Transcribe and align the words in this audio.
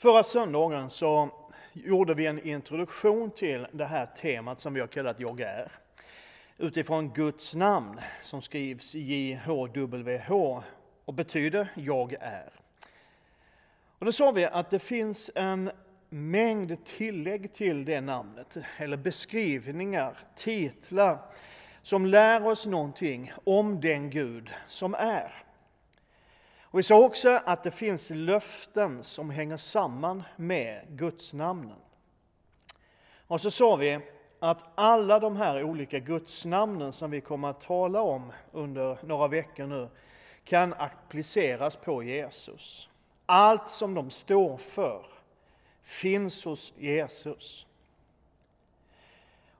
Förra 0.00 0.22
söndagen 0.22 0.90
så 0.90 1.30
gjorde 1.72 2.14
vi 2.14 2.26
en 2.26 2.46
introduktion 2.46 3.30
till 3.30 3.66
det 3.72 3.84
här 3.84 4.06
temat 4.06 4.60
som 4.60 4.74
vi 4.74 4.80
har 4.80 4.86
kallat 4.86 5.20
Jag 5.20 5.40
är. 5.40 5.72
Utifrån 6.58 7.12
Guds 7.12 7.54
namn 7.54 8.00
som 8.22 8.42
skrivs 8.42 8.94
JHWH 8.94 10.32
och 11.04 11.14
betyder 11.14 11.68
Jag 11.74 12.12
är. 12.12 12.52
Och 13.98 14.06
då 14.06 14.12
sa 14.12 14.30
vi 14.30 14.44
att 14.44 14.70
det 14.70 14.78
finns 14.78 15.30
en 15.34 15.70
mängd 16.08 16.84
tillägg 16.84 17.52
till 17.54 17.84
det 17.84 18.00
namnet, 18.00 18.56
eller 18.76 18.96
beskrivningar, 18.96 20.18
titlar, 20.36 21.18
som 21.82 22.06
lär 22.06 22.46
oss 22.46 22.66
någonting 22.66 23.32
om 23.44 23.80
den 23.80 24.10
Gud 24.10 24.50
som 24.66 24.94
är. 24.94 25.49
Och 26.70 26.78
vi 26.78 26.82
sa 26.82 27.04
också 27.04 27.40
att 27.44 27.62
det 27.62 27.70
finns 27.70 28.10
löften 28.10 29.02
som 29.04 29.30
hänger 29.30 29.56
samman 29.56 30.22
med 30.36 30.86
gudsnamnen. 30.88 31.78
Och 33.26 33.40
så 33.40 33.50
sa 33.50 33.76
vi 33.76 34.00
att 34.38 34.64
alla 34.74 35.18
de 35.18 35.36
här 35.36 35.62
olika 35.62 35.98
gudsnamnen 35.98 36.92
som 36.92 37.10
vi 37.10 37.20
kommer 37.20 37.48
att 37.48 37.60
tala 37.60 38.00
om 38.00 38.32
under 38.52 38.98
några 39.02 39.28
veckor 39.28 39.66
nu 39.66 39.88
kan 40.44 40.74
appliceras 40.74 41.76
på 41.76 42.02
Jesus. 42.02 42.88
Allt 43.26 43.70
som 43.70 43.94
de 43.94 44.10
står 44.10 44.56
för 44.56 45.06
finns 45.82 46.44
hos 46.44 46.72
Jesus. 46.76 47.66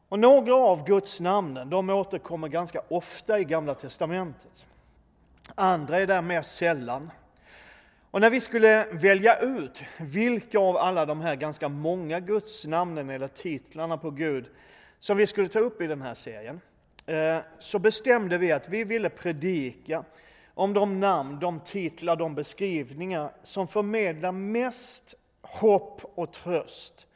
Och 0.08 0.18
några 0.18 0.54
av 0.54 0.84
Guds 0.84 1.20
namnen 1.20 1.70
de 1.70 1.90
återkommer 1.90 2.48
ganska 2.48 2.82
ofta 2.88 3.38
i 3.38 3.44
Gamla 3.44 3.74
Testamentet. 3.74 4.66
Andra 5.60 5.98
är 5.98 6.06
där 6.06 6.22
mer 6.22 6.42
sällan. 6.42 7.10
Och 8.10 8.20
när 8.20 8.30
vi 8.30 8.40
skulle 8.40 8.86
välja 8.92 9.38
ut 9.38 9.82
vilka 9.98 10.58
av 10.58 10.76
alla 10.76 11.06
de 11.06 11.20
här 11.20 11.34
ganska 11.34 11.68
många 11.68 12.20
gudsnamnen 12.20 13.10
eller 13.10 13.28
titlarna 13.28 13.98
på 13.98 14.10
Gud 14.10 14.50
som 14.98 15.16
vi 15.16 15.26
skulle 15.26 15.48
ta 15.48 15.58
upp 15.58 15.80
i 15.80 15.86
den 15.86 16.02
här 16.02 16.14
serien, 16.14 16.60
eh, 17.06 17.38
så 17.58 17.78
bestämde 17.78 18.38
vi 18.38 18.52
att 18.52 18.68
vi 18.68 18.84
ville 18.84 19.08
predika 19.08 20.04
om 20.54 20.72
de 20.72 21.00
namn, 21.00 21.38
de 21.40 21.60
titlar, 21.60 22.16
de 22.16 22.34
beskrivningar 22.34 23.32
som 23.42 23.68
förmedlar 23.68 24.32
mest 24.32 25.14
hopp 25.40 26.00
och 26.14 26.32
tröst 26.32 27.06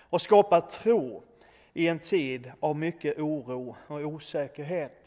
och 0.00 0.22
skapar 0.22 0.60
tro 0.60 1.22
i 1.74 1.88
en 1.88 1.98
tid 1.98 2.52
av 2.60 2.76
mycket 2.76 3.18
oro 3.18 3.76
och 3.86 4.00
osäkerhet. 4.00 5.03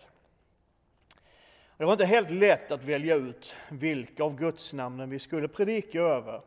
Det 1.78 1.86
var 1.86 1.92
inte 1.92 2.06
helt 2.06 2.30
lätt 2.30 2.72
att 2.72 2.84
välja 2.84 3.16
ut 3.16 3.56
vilka 3.70 4.24
av 4.24 4.36
gudsnamnen 4.36 5.10
vi 5.10 5.20
skulle 5.20 5.48
predika 5.48 6.00
över. 6.00 6.42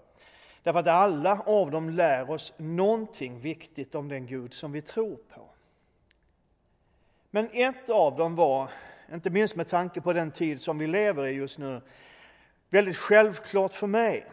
Därför 0.63 0.81
att 0.81 0.89
alla 0.89 1.43
av 1.47 1.71
dem 1.71 1.91
lär 1.91 2.31
oss 2.31 2.53
någonting 2.57 3.41
viktigt 3.41 3.95
om 3.95 4.09
den 4.09 4.27
Gud 4.27 4.55
som 4.55 4.73
vi 4.73 4.83
tror 4.83 5.17
på. 5.17 5.51
Men 7.31 7.49
ett 7.53 7.91
av 7.91 8.17
dem 8.17 8.37
var, 8.37 8.71
inte 9.13 9.31
minst 9.31 9.57
med 9.57 9.69
tanke 9.69 10.01
på 10.01 10.13
den 10.13 10.31
tid 10.31 10.61
som 10.61 10.79
vi 10.79 10.87
lever 10.87 11.27
i 11.27 11.31
just 11.31 11.59
nu, 11.59 11.81
väldigt 12.71 12.97
självklart 12.97 13.73
för 13.73 13.87
mig. 13.87 14.27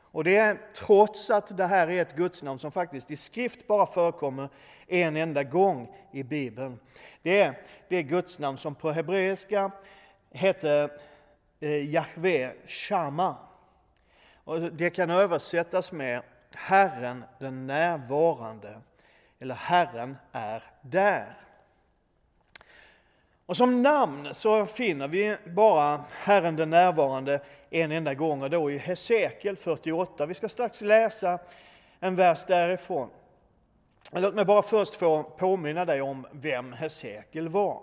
Och 0.00 0.24
det 0.24 0.36
är 0.36 0.58
trots 0.74 1.30
att 1.30 1.56
det 1.56 1.66
här 1.66 1.90
är 1.90 2.02
ett 2.02 2.16
gudsnamn 2.16 2.58
som 2.58 2.72
faktiskt 2.72 3.10
i 3.10 3.16
skrift 3.16 3.66
bara 3.66 3.86
förekommer 3.86 4.48
en 4.86 5.16
enda 5.16 5.42
gång 5.42 5.96
i 6.12 6.22
Bibeln. 6.22 6.78
Det 7.22 7.40
är 7.40 7.58
det 7.88 8.02
gudsnamn 8.02 8.58
som 8.58 8.74
på 8.74 8.92
hebreiska 8.92 9.70
hette 10.36 10.90
eh, 11.60 11.90
Jahve 11.90 12.52
Shama. 12.66 13.36
Och 14.44 14.60
det 14.60 14.90
kan 14.90 15.10
översättas 15.10 15.92
med 15.92 16.22
Herren 16.54 17.24
den 17.38 17.66
närvarande 17.66 18.80
eller 19.38 19.54
Herren 19.54 20.16
är 20.32 20.62
där. 20.82 21.34
Och 23.46 23.56
som 23.56 23.82
namn 23.82 24.34
så 24.34 24.66
finner 24.66 25.08
vi 25.08 25.36
bara 25.44 26.04
Herren 26.10 26.56
den 26.56 26.70
närvarande 26.70 27.40
en 27.70 27.92
enda 27.92 28.14
gång 28.14 28.42
och 28.42 28.50
då 28.50 28.70
i 28.70 28.78
Hesekiel 28.78 29.56
48. 29.56 30.26
Vi 30.26 30.34
ska 30.34 30.48
strax 30.48 30.82
läsa 30.82 31.38
en 32.00 32.16
vers 32.16 32.44
därifrån. 32.46 33.10
Låt 34.12 34.34
mig 34.34 34.44
bara 34.44 34.62
först 34.62 34.94
få 34.94 35.22
påminna 35.22 35.84
dig 35.84 36.02
om 36.02 36.26
vem 36.32 36.72
Hesekiel 36.72 37.48
var. 37.48 37.82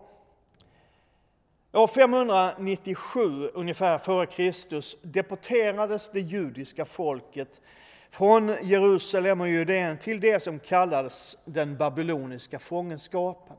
År 1.76 1.88
597 1.88 3.50
ungefär 3.54 3.98
före 3.98 4.26
Kristus 4.26 4.98
deporterades 5.02 6.10
det 6.10 6.20
judiska 6.20 6.86
folket 6.86 7.62
från 8.10 8.56
Jerusalem 8.62 9.42
och 9.42 9.50
Judeen 9.50 9.98
till 9.98 10.20
det 10.20 10.40
som 10.40 10.60
kallades 10.60 11.38
den 11.46 11.78
babyloniska 11.78 12.60
fångenskapen. 12.60 13.56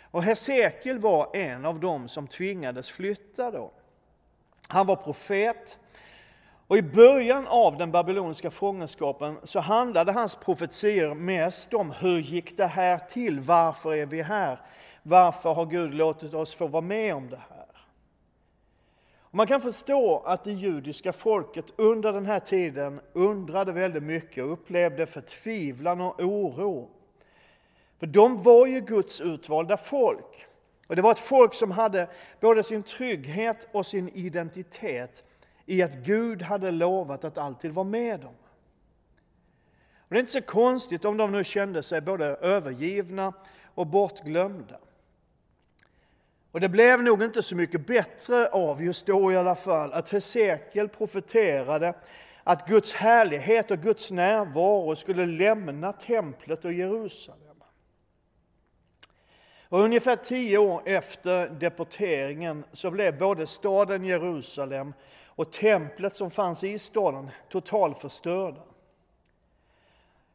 Och 0.00 0.22
Hesekiel 0.22 0.98
var 0.98 1.36
en 1.36 1.64
av 1.64 1.80
dem 1.80 2.08
som 2.08 2.26
tvingades 2.26 2.90
flytta 2.90 3.50
då. 3.50 3.70
Han 4.68 4.86
var 4.86 4.96
profet 4.96 5.78
och 6.66 6.76
i 6.76 6.82
början 6.82 7.46
av 7.46 7.76
den 7.76 7.92
babyloniska 7.92 8.50
fångenskapen 8.50 9.38
så 9.42 9.60
handlade 9.60 10.12
hans 10.12 10.34
profetier 10.34 11.14
mest 11.14 11.74
om 11.74 11.90
hur 11.90 12.18
gick 12.18 12.56
det 12.56 12.66
här 12.66 12.98
till? 12.98 13.40
Varför 13.40 13.94
är 13.94 14.06
vi 14.06 14.22
här? 14.22 14.60
Varför 15.08 15.54
har 15.54 15.66
Gud 15.66 15.94
låtit 15.94 16.34
oss 16.34 16.54
få 16.54 16.66
vara 16.66 16.82
med 16.82 17.14
om 17.14 17.30
det 17.30 17.40
här? 17.50 17.66
Och 19.20 19.34
man 19.34 19.46
kan 19.46 19.60
förstå 19.60 20.22
att 20.26 20.44
det 20.44 20.52
judiska 20.52 21.12
folket 21.12 21.72
under 21.76 22.12
den 22.12 22.26
här 22.26 22.40
tiden 22.40 23.00
undrade 23.12 23.72
väldigt 23.72 24.02
mycket 24.02 24.44
och 24.44 24.52
upplevde 24.52 25.06
förtvivlan 25.06 26.00
och 26.00 26.20
oro. 26.20 26.90
För 27.98 28.06
de 28.06 28.42
var 28.42 28.66
ju 28.66 28.80
Guds 28.80 29.20
utvalda 29.20 29.76
folk. 29.76 30.46
Och 30.86 30.96
det 30.96 31.02
var 31.02 31.10
ett 31.10 31.18
folk 31.18 31.54
som 31.54 31.70
hade 31.70 32.08
både 32.40 32.62
sin 32.62 32.82
trygghet 32.82 33.68
och 33.72 33.86
sin 33.86 34.08
identitet 34.08 35.24
i 35.66 35.82
att 35.82 35.94
Gud 35.94 36.42
hade 36.42 36.70
lovat 36.70 37.24
att 37.24 37.38
alltid 37.38 37.72
vara 37.72 37.84
med 37.84 38.20
dem. 38.20 38.34
Och 39.98 40.14
det 40.14 40.16
är 40.16 40.20
inte 40.20 40.32
så 40.32 40.42
konstigt 40.42 41.04
om 41.04 41.16
de 41.16 41.32
nu 41.32 41.44
kände 41.44 41.82
sig 41.82 42.00
både 42.00 42.26
övergivna 42.26 43.32
och 43.74 43.86
bortglömda. 43.86 44.78
Och 46.56 46.60
det 46.60 46.68
blev 46.68 47.02
nog 47.02 47.22
inte 47.22 47.42
så 47.42 47.56
mycket 47.56 47.86
bättre 47.86 48.48
av, 48.48 48.84
just 48.84 49.06
då 49.06 49.32
i 49.32 49.36
alla 49.36 49.54
fall, 49.54 49.92
att 49.92 50.08
Hesekiel 50.08 50.88
profeterade 50.88 51.94
att 52.44 52.68
Guds 52.68 52.92
härlighet 52.92 53.70
och 53.70 53.78
Guds 53.78 54.10
närvaro 54.10 54.96
skulle 54.96 55.26
lämna 55.26 55.92
templet 55.92 56.64
och 56.64 56.72
Jerusalem. 56.72 57.62
Och 59.68 59.80
ungefär 59.80 60.16
tio 60.16 60.58
år 60.58 60.82
efter 60.84 61.48
deporteringen 61.48 62.64
så 62.72 62.90
blev 62.90 63.18
både 63.18 63.46
staden 63.46 64.04
Jerusalem 64.04 64.92
och 65.26 65.52
templet 65.52 66.16
som 66.16 66.30
fanns 66.30 66.64
i 66.64 66.78
staden 66.78 67.30
totalförstörda. 67.48 68.62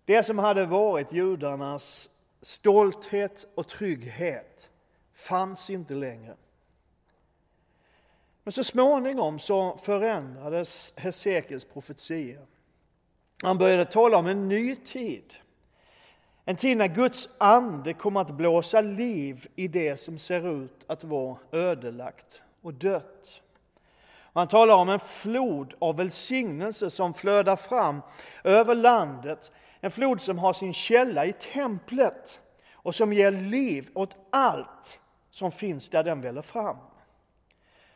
Det 0.06 0.24
som 0.24 0.38
hade 0.38 0.66
varit 0.66 1.14
judarnas 1.14 2.10
stolthet 2.42 3.48
och 3.56 3.68
trygghet 3.68 4.71
fanns 5.22 5.70
inte 5.70 5.94
längre. 5.94 6.36
Men 8.44 8.52
så 8.52 8.64
småningom 8.64 9.40
så 9.40 9.78
förändrades 9.78 10.94
Hesekiels 10.98 11.66
profetia. 11.66 12.40
Han 13.44 13.58
började 13.58 13.86
tala 13.86 14.18
om 14.18 14.28
en 14.28 14.48
ny 14.48 14.76
tid. 14.76 15.34
En 16.46 16.56
tid 16.56 16.78
när 16.78 16.88
Guds 16.88 17.30
ande 17.38 17.94
kommer 17.94 18.22
att 18.22 18.32
blåsa 18.32 18.82
liv 18.82 19.48
i 19.56 19.68
det 19.68 19.98
som 19.98 20.18
ser 20.18 20.64
ut 20.64 20.86
att 20.88 21.04
vara 21.04 21.38
ödelagt 21.52 22.42
och 22.62 22.74
dött. 22.74 23.42
Han 24.34 24.48
talar 24.48 24.76
om 24.76 24.90
en 24.90 25.00
flod 25.00 25.74
av 25.80 25.98
välsignelse 25.98 26.90
som 26.90 27.14
flödar 27.14 27.56
fram 27.56 28.02
över 28.44 28.76
landet. 28.76 29.52
En 29.80 29.92
flod 29.92 30.22
som 30.22 30.40
har 30.40 30.54
sin 30.54 30.74
källa 30.74 31.26
i 31.26 31.34
templet 31.34 32.40
och 32.74 32.96
som 32.96 33.14
ger 33.14 33.32
liv 33.32 33.90
åt 33.94 34.18
allt 34.30 35.00
som 35.32 35.52
finns 35.52 35.90
där 35.90 36.04
den 36.04 36.22
väller 36.22 36.42
fram. 36.42 36.78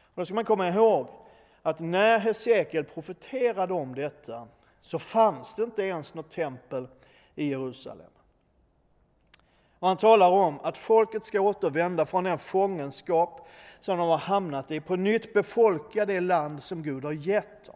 Och 0.01 0.21
då 0.21 0.25
ska 0.25 0.35
man 0.35 0.45
komma 0.45 0.69
ihåg 0.69 1.07
att 1.61 1.79
när 1.79 2.19
Hesekiel 2.19 2.83
profeterade 2.83 3.73
om 3.73 3.95
detta 3.95 4.47
så 4.81 4.99
fanns 4.99 5.55
det 5.55 5.63
inte 5.63 5.83
ens 5.83 6.13
något 6.13 6.31
tempel 6.31 6.87
i 7.35 7.49
Jerusalem. 7.49 8.11
Och 9.79 9.87
han 9.87 9.97
talar 9.97 10.31
om 10.31 10.59
att 10.63 10.77
folket 10.77 11.25
ska 11.25 11.41
återvända 11.41 12.05
från 12.05 12.23
den 12.23 12.39
fångenskap 12.39 13.47
som 13.79 13.97
de 13.97 14.09
har 14.09 14.17
hamnat 14.17 14.71
i, 14.71 14.79
på 14.79 14.95
nytt 14.95 15.33
befolka 15.33 16.05
det 16.05 16.19
land 16.19 16.63
som 16.63 16.83
Gud 16.83 17.03
har 17.03 17.11
gett 17.11 17.63
dem. 17.65 17.75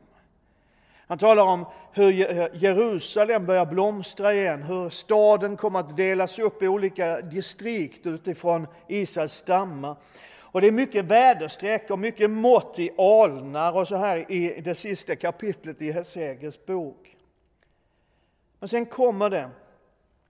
Han 1.09 1.17
talar 1.17 1.43
om 1.43 1.65
hur 1.91 2.11
Jerusalem 2.55 3.45
börjar 3.45 3.65
blomstra 3.65 4.33
igen, 4.33 4.63
hur 4.63 4.89
staden 4.89 5.57
kommer 5.57 5.79
att 5.79 5.97
delas 5.97 6.39
upp 6.39 6.63
i 6.63 6.67
olika 6.67 7.21
distrikt 7.21 8.05
utifrån 8.05 8.67
Israels 8.87 9.33
stammar. 9.33 9.95
Och 10.37 10.61
det 10.61 10.67
är 10.67 10.71
mycket 10.71 11.05
väderstreck 11.05 11.89
och 11.89 11.99
mycket 11.99 12.29
mått 12.29 12.79
i 12.79 12.91
alnar 12.97 13.77
och 13.77 13.87
så 13.87 13.95
här 13.95 14.31
i 14.31 14.61
det 14.61 14.75
sista 14.75 15.15
kapitlet 15.15 15.81
i 15.81 15.91
Hesekiels 15.91 16.65
bok. 16.65 17.15
Men 18.59 18.69
sen 18.69 18.85
kommer 18.85 19.29
det 19.29 19.49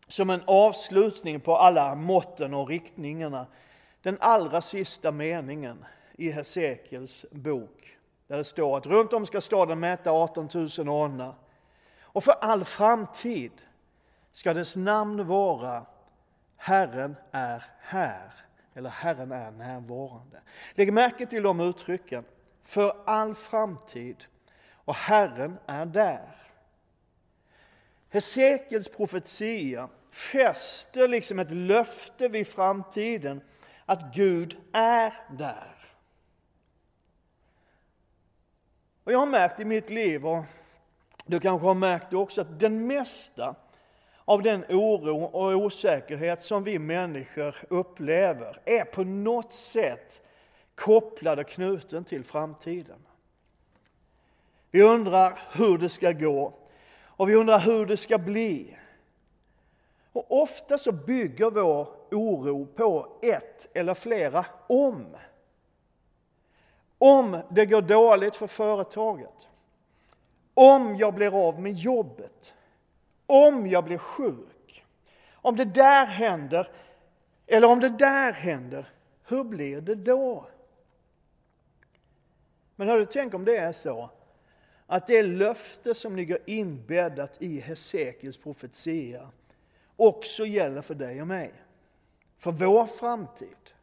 som 0.07 0.29
en 0.29 0.41
avslutning 0.47 1.39
på 1.39 1.57
alla 1.57 1.95
måtten 1.95 2.53
och 2.53 2.69
riktningarna 2.69 3.45
den 4.01 4.17
allra 4.19 4.61
sista 4.61 5.11
meningen 5.11 5.85
i 6.17 6.31
Hesekiels 6.31 7.25
bok. 7.31 7.98
Där 8.29 8.37
det 8.37 8.43
står 8.43 8.77
att 8.77 8.85
runt 8.85 9.13
om 9.13 9.25
ska 9.25 9.41
staden 9.41 9.79
mäta 9.79 10.11
18 10.11 10.49
000 10.77 10.89
ordnar. 10.89 11.35
Och 12.01 12.23
för 12.23 12.31
all 12.31 12.65
framtid 12.65 13.51
ska 14.33 14.53
dess 14.53 14.75
namn 14.75 15.27
vara 15.27 15.85
Herren 16.57 17.15
är 17.31 17.63
här, 17.79 18.31
eller 18.73 18.89
Herren 18.89 19.31
är 19.31 19.51
närvarande. 19.51 20.41
Lägg 20.73 20.93
märke 20.93 21.25
till 21.25 21.43
de 21.43 21.59
uttrycken. 21.59 22.25
För 22.63 22.95
all 23.05 23.35
framtid 23.35 24.25
och 24.73 24.95
Herren 24.95 25.57
är 25.65 25.85
där. 25.85 26.35
Hesekiels 28.09 28.87
profetia 28.87 29.89
fäster 30.11 31.07
liksom 31.07 31.39
ett 31.39 31.51
löfte 31.51 32.27
vid 32.27 32.47
framtiden 32.47 33.41
att 33.85 34.15
Gud 34.15 34.57
är 34.73 35.13
där. 35.37 35.78
Och 39.09 39.13
jag 39.13 39.19
har 39.19 39.25
märkt 39.25 39.59
i 39.59 39.65
mitt 39.65 39.89
liv, 39.89 40.27
och 40.27 40.43
du 41.25 41.39
kanske 41.39 41.67
har 41.67 41.73
märkt 41.73 42.09
det 42.09 42.17
också, 42.17 42.41
att 42.41 42.59
den 42.59 42.87
mesta 42.87 43.55
av 44.25 44.41
den 44.41 44.65
oro 44.69 45.23
och 45.23 45.65
osäkerhet 45.65 46.43
som 46.43 46.63
vi 46.63 46.79
människor 46.79 47.55
upplever 47.69 48.61
är 48.65 48.83
på 48.83 49.03
något 49.03 49.53
sätt 49.53 50.21
kopplad 50.75 51.39
och 51.39 51.47
knuten 51.47 52.03
till 52.03 52.23
framtiden. 52.23 52.99
Vi 54.71 54.81
undrar 54.81 55.39
hur 55.51 55.77
det 55.77 55.89
ska 55.89 56.11
gå 56.11 56.53
och 57.01 57.29
vi 57.29 57.35
undrar 57.35 57.59
hur 57.59 57.85
det 57.85 57.97
ska 57.97 58.17
bli. 58.17 58.77
Och 60.11 60.41
ofta 60.41 60.77
så 60.77 60.91
bygger 60.91 61.51
vår 61.51 61.87
oro 62.11 62.65
på 62.65 63.19
ett 63.21 63.67
eller 63.73 63.93
flera 63.93 64.45
om. 64.67 65.05
Om 66.99 67.41
det 67.49 67.65
går 67.65 67.81
dåligt 67.81 68.35
för 68.35 68.47
företaget. 68.47 69.49
Om 70.53 70.95
jag 70.95 71.13
blir 71.13 71.47
av 71.47 71.61
med 71.61 71.73
jobbet. 71.73 72.53
Om 73.25 73.67
jag 73.67 73.83
blir 73.83 73.97
sjuk. 73.97 74.85
Om 75.33 75.55
det 75.55 75.65
där 75.65 76.05
händer, 76.05 76.67
eller 77.47 77.69
om 77.69 77.79
det 77.79 77.89
där 77.89 78.33
händer, 78.33 78.89
hur 79.27 79.43
blir 79.43 79.81
det 79.81 79.95
då? 79.95 80.45
Men 82.75 82.87
har 82.87 82.97
du 82.97 83.05
om 83.35 83.45
det 83.45 83.57
är 83.57 83.71
så 83.71 84.09
att 84.87 85.07
det 85.07 85.23
löfte 85.23 85.93
som 85.93 86.15
ligger 86.15 86.39
inbäddat 86.45 87.41
i 87.41 87.59
Hesekiels 87.59 88.37
profetia 88.37 89.29
också 89.95 90.45
gäller 90.45 90.81
för 90.81 90.95
dig 90.95 91.21
och 91.21 91.27
mig. 91.27 91.53
För 92.37 92.51
vår 92.51 92.85
framtid. 92.85 93.73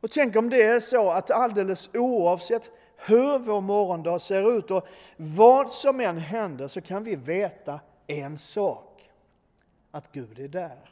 Och 0.00 0.10
tänk 0.10 0.36
om 0.36 0.50
det 0.50 0.62
är 0.62 0.80
så 0.80 1.10
att 1.10 1.30
alldeles 1.30 1.90
oavsett 1.94 2.70
hur 2.96 3.38
vår 3.38 3.60
morgondag 3.60 4.18
ser 4.18 4.58
ut 4.58 4.70
och 4.70 4.86
vad 5.16 5.72
som 5.72 6.00
än 6.00 6.18
händer 6.18 6.68
så 6.68 6.80
kan 6.80 7.04
vi 7.04 7.16
veta 7.16 7.80
en 8.06 8.38
sak. 8.38 9.10
Att 9.90 10.12
Gud 10.12 10.38
är 10.38 10.48
där. 10.48 10.90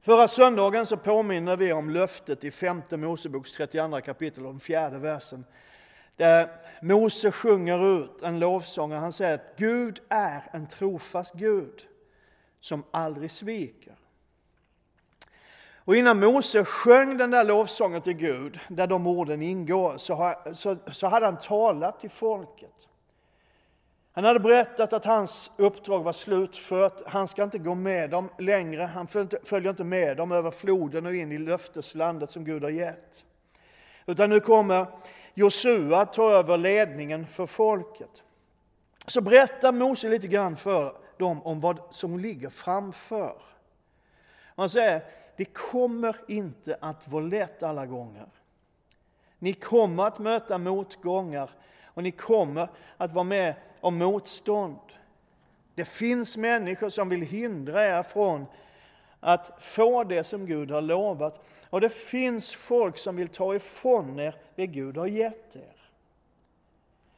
Förra 0.00 0.28
söndagen 0.28 0.86
så 0.86 0.96
påminner 0.96 1.56
vi 1.56 1.72
om 1.72 1.90
löftet 1.90 2.44
i 2.44 2.50
femte 2.50 2.96
Moseboks 2.96 3.52
32 3.52 4.00
kapitel, 4.00 4.46
om 4.46 4.60
fjärde 4.60 4.98
versen. 4.98 5.44
Där 6.16 6.48
Mose 6.82 7.32
sjunger 7.32 8.02
ut 8.02 8.22
en 8.22 8.38
lovsång 8.38 8.92
och 8.92 8.98
han 8.98 9.12
säger 9.12 9.34
att 9.34 9.56
Gud 9.56 10.00
är 10.08 10.50
en 10.52 10.66
trofast 10.66 11.34
Gud 11.34 11.86
som 12.60 12.84
aldrig 12.90 13.30
sviker. 13.30 13.94
Och 15.86 15.96
innan 15.96 16.20
Mose 16.20 16.64
sjöng 16.64 17.16
den 17.16 17.30
där 17.30 17.44
lovsången 17.44 18.02
till 18.02 18.12
Gud, 18.12 18.60
där 18.68 18.86
de 18.86 19.06
orden 19.06 19.42
ingår, 19.42 19.96
så, 19.96 20.34
så, 20.52 20.76
så 20.86 21.06
hade 21.06 21.26
han 21.26 21.38
talat 21.38 22.00
till 22.00 22.10
folket. 22.10 22.88
Han 24.12 24.24
hade 24.24 24.40
berättat 24.40 24.92
att 24.92 25.04
hans 25.04 25.50
uppdrag 25.56 26.02
var 26.02 26.12
slutfört. 26.12 27.02
Han 27.06 27.28
ska 27.28 27.42
inte 27.42 27.58
gå 27.58 27.74
med 27.74 28.10
dem 28.10 28.28
längre. 28.38 28.82
Han 28.82 29.06
följer 29.42 29.70
inte 29.70 29.84
med 29.84 30.16
dem 30.16 30.32
över 30.32 30.50
floden 30.50 31.06
och 31.06 31.14
in 31.14 31.32
i 31.32 31.38
löfteslandet 31.38 32.30
som 32.30 32.44
Gud 32.44 32.62
har 32.62 32.70
gett. 32.70 33.24
Utan 34.06 34.30
nu 34.30 34.40
kommer 34.40 34.86
Josua 35.34 36.06
ta 36.06 36.30
över 36.30 36.56
ledningen 36.58 37.26
för 37.26 37.46
folket. 37.46 38.22
Så 39.06 39.20
berättar 39.20 39.72
Mose 39.72 40.08
lite 40.08 40.26
grann 40.26 40.56
för 40.56 40.96
dem 41.18 41.42
om 41.42 41.60
vad 41.60 41.78
som 41.90 42.18
ligger 42.18 42.48
framför. 42.48 43.36
Han 44.56 44.68
säger, 44.68 45.02
det 45.36 45.44
kommer 45.44 46.16
inte 46.28 46.76
att 46.80 47.08
vara 47.08 47.24
lätt 47.24 47.62
alla 47.62 47.86
gånger. 47.86 48.26
Ni 49.38 49.52
kommer 49.52 50.06
att 50.06 50.18
möta 50.18 50.58
motgångar 50.58 51.50
och 51.84 52.02
ni 52.02 52.10
kommer 52.10 52.68
att 52.96 53.12
vara 53.12 53.24
med 53.24 53.54
om 53.80 53.98
motstånd. 53.98 54.78
Det 55.74 55.84
finns 55.84 56.36
människor 56.36 56.88
som 56.88 57.08
vill 57.08 57.22
hindra 57.22 57.84
er 57.84 58.02
från 58.02 58.46
att 59.20 59.62
få 59.62 60.04
det 60.04 60.24
som 60.24 60.46
Gud 60.46 60.70
har 60.70 60.80
lovat. 60.80 61.44
Och 61.70 61.80
det 61.80 61.88
finns 61.88 62.54
folk 62.54 62.98
som 62.98 63.16
vill 63.16 63.28
ta 63.28 63.54
ifrån 63.54 64.20
er 64.20 64.36
det 64.54 64.66
Gud 64.66 64.96
har 64.96 65.06
gett 65.06 65.56
er. 65.56 65.76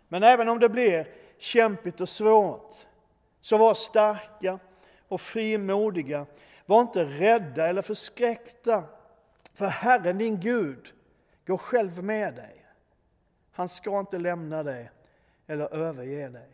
Men 0.09 0.23
även 0.23 0.49
om 0.49 0.59
det 0.59 0.69
blir 0.69 1.09
kämpigt 1.39 2.01
och 2.01 2.09
svårt, 2.09 2.75
så 3.41 3.59
var 3.59 3.75
starka 3.75 4.59
och 5.09 5.21
frimodiga. 5.21 6.27
Var 6.69 6.81
inte 6.81 7.05
rädda 7.05 7.67
eller 7.67 7.83
förskräckta, 7.83 8.85
för 9.55 9.67
Herren 9.67 10.19
din 10.19 10.41
Gud 10.41 10.93
går 11.47 11.59
själv 11.59 12.05
med 12.05 12.35
dig. 12.35 12.65
Han 13.53 13.69
ska 13.69 14.01
inte 14.01 14.19
lämna 14.19 14.63
dig 14.63 14.91
eller 15.47 15.75
överge 15.75 16.29
dig. 16.29 16.49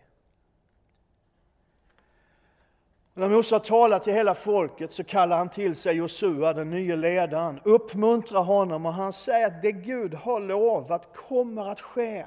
när 3.14 3.28
Mose 3.28 3.54
har 3.54 3.60
talat 3.60 4.04
till 4.04 4.12
hela 4.12 4.34
folket 4.34 4.92
så 4.92 5.04
kallar 5.04 5.38
han 5.38 5.48
till 5.48 5.76
sig 5.76 5.96
Josua, 5.96 6.52
den 6.52 6.70
nye 6.70 6.96
ledaren, 6.96 7.60
uppmuntrar 7.64 8.42
honom 8.42 8.86
och 8.86 8.92
han 8.92 9.12
säger 9.12 9.46
att 9.46 9.62
det 9.62 9.72
Gud 9.72 10.14
har 10.14 10.40
lovat 10.40 11.16
kommer 11.16 11.70
att 11.72 11.80
ske. 11.80 12.26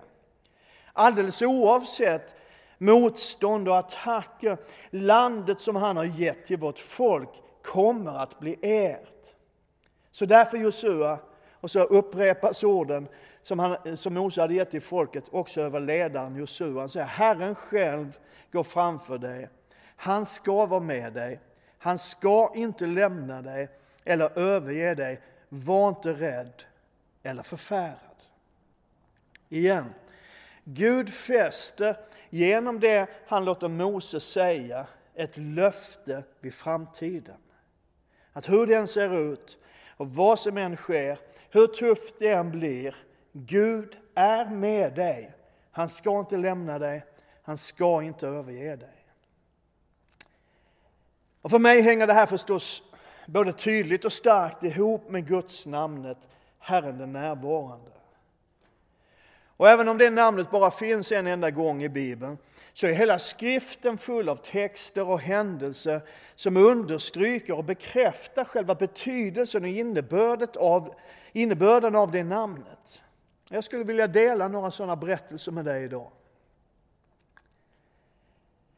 Alldeles 0.94 1.42
oavsett 1.42 2.36
motstånd 2.78 3.68
och 3.68 3.78
attacker, 3.78 4.58
landet 4.90 5.62
som 5.62 5.76
han 5.76 5.98
har 5.98 6.06
gett 6.06 6.46
till 6.46 6.58
vårt 6.58 6.80
folk 6.80 7.44
kommer 7.74 8.18
att 8.18 8.40
bli 8.40 8.58
ert. 8.62 9.34
Så 10.12 10.26
därför 10.26 10.58
Josua, 10.58 11.20
och 11.54 11.72
så 11.72 11.80
upprepas 11.80 12.64
orden 12.64 13.08
som, 13.42 13.60
han, 13.60 13.98
som 13.98 14.14
Mose 14.14 14.42
hade 14.42 14.54
gett 14.54 14.72
till 14.72 14.82
folket 14.82 15.24
också 15.32 15.62
över 15.62 15.80
ledaren 15.80 16.36
Josua. 16.36 16.80
Han 16.80 16.90
säger 16.90 17.06
Herren 17.06 17.56
själv 17.56 18.18
går 18.52 18.64
framför 18.64 19.18
dig 19.18 19.50
han 19.98 20.26
ska 20.26 20.66
vara 20.66 20.80
med 20.80 21.14
dig. 21.14 21.40
Han 21.78 21.98
ska 21.98 22.52
inte 22.56 22.86
lämna 22.86 23.42
dig 23.42 23.70
eller 24.04 24.40
överge 24.40 24.96
dig. 24.96 25.22
Var 25.50 25.90
inte 25.90 26.14
rädd 26.14 26.64
eller 27.24 27.44
förfärad. 27.44 27.98
Igen. 29.50 29.94
Gud 30.64 31.14
fäster 31.14 31.98
genom 32.30 32.80
det 32.80 33.08
han 33.28 33.46
låter 33.46 33.68
Mose 33.68 34.20
säga 34.20 34.88
ett 35.16 35.38
löfte 35.38 36.24
vid 36.40 36.54
framtiden. 36.54 37.38
Att 38.38 38.50
hur 38.50 38.68
den 38.68 38.88
ser 38.88 39.18
ut 39.34 39.58
och 39.98 40.16
vad 40.16 40.40
som 40.40 40.58
än 40.58 40.76
sker, 40.76 41.20
hur 41.52 41.68
tufft 41.68 42.16
det 42.20 42.30
än 42.30 42.52
blir, 42.52 42.96
Gud 43.32 43.98
är 44.16 44.46
med 44.46 44.96
dig. 44.96 45.32
Han 45.72 45.90
ska 45.90 46.20
inte 46.20 46.38
lämna 46.38 46.80
dig, 46.80 47.06
han 47.44 47.58
ska 47.58 48.02
inte 48.04 48.28
överge 48.28 48.76
dig. 48.76 49.06
Och 51.42 51.52
för 51.52 51.60
mig 51.60 51.82
hänger 51.82 52.08
det 52.08 52.14
här 52.14 52.26
förstås 52.26 52.84
både 53.28 53.54
tydligt 53.54 54.06
och 54.06 54.14
starkt 54.14 54.64
ihop 54.64 55.10
med 55.10 55.28
Guds 55.28 55.66
namnet 55.66 56.30
Herren 56.60 56.98
den 56.98 57.14
närvarande. 57.14 57.92
Och 59.58 59.70
även 59.70 59.88
om 59.88 59.98
det 59.98 60.10
namnet 60.10 60.52
bara 60.52 60.72
finns 60.72 61.12
en 61.12 61.28
enda 61.28 61.52
gång 61.52 61.84
i 61.84 61.90
Bibeln 61.90 62.38
så 62.74 62.88
är 62.88 62.94
hela 62.94 63.20
skriften 63.20 63.98
full 63.98 64.30
av 64.30 64.36
texter 64.36 65.08
och 65.08 65.20
händelser 65.20 66.02
som 66.36 66.58
understryker 66.58 67.58
och 67.58 67.64
bekräftar 67.64 68.44
själva 68.44 68.76
betydelsen 68.76 69.64
och 69.64 69.70
innebörden 69.70 70.48
av, 70.56 70.96
innebörden 71.32 71.96
av 71.96 72.12
det 72.12 72.24
namnet. 72.24 73.02
Jag 73.50 73.64
skulle 73.64 73.84
vilja 73.84 74.08
dela 74.08 74.48
några 74.48 74.72
sådana 74.72 74.96
berättelser 74.96 75.52
med 75.52 75.66
dig 75.66 75.84
idag. 75.84 76.12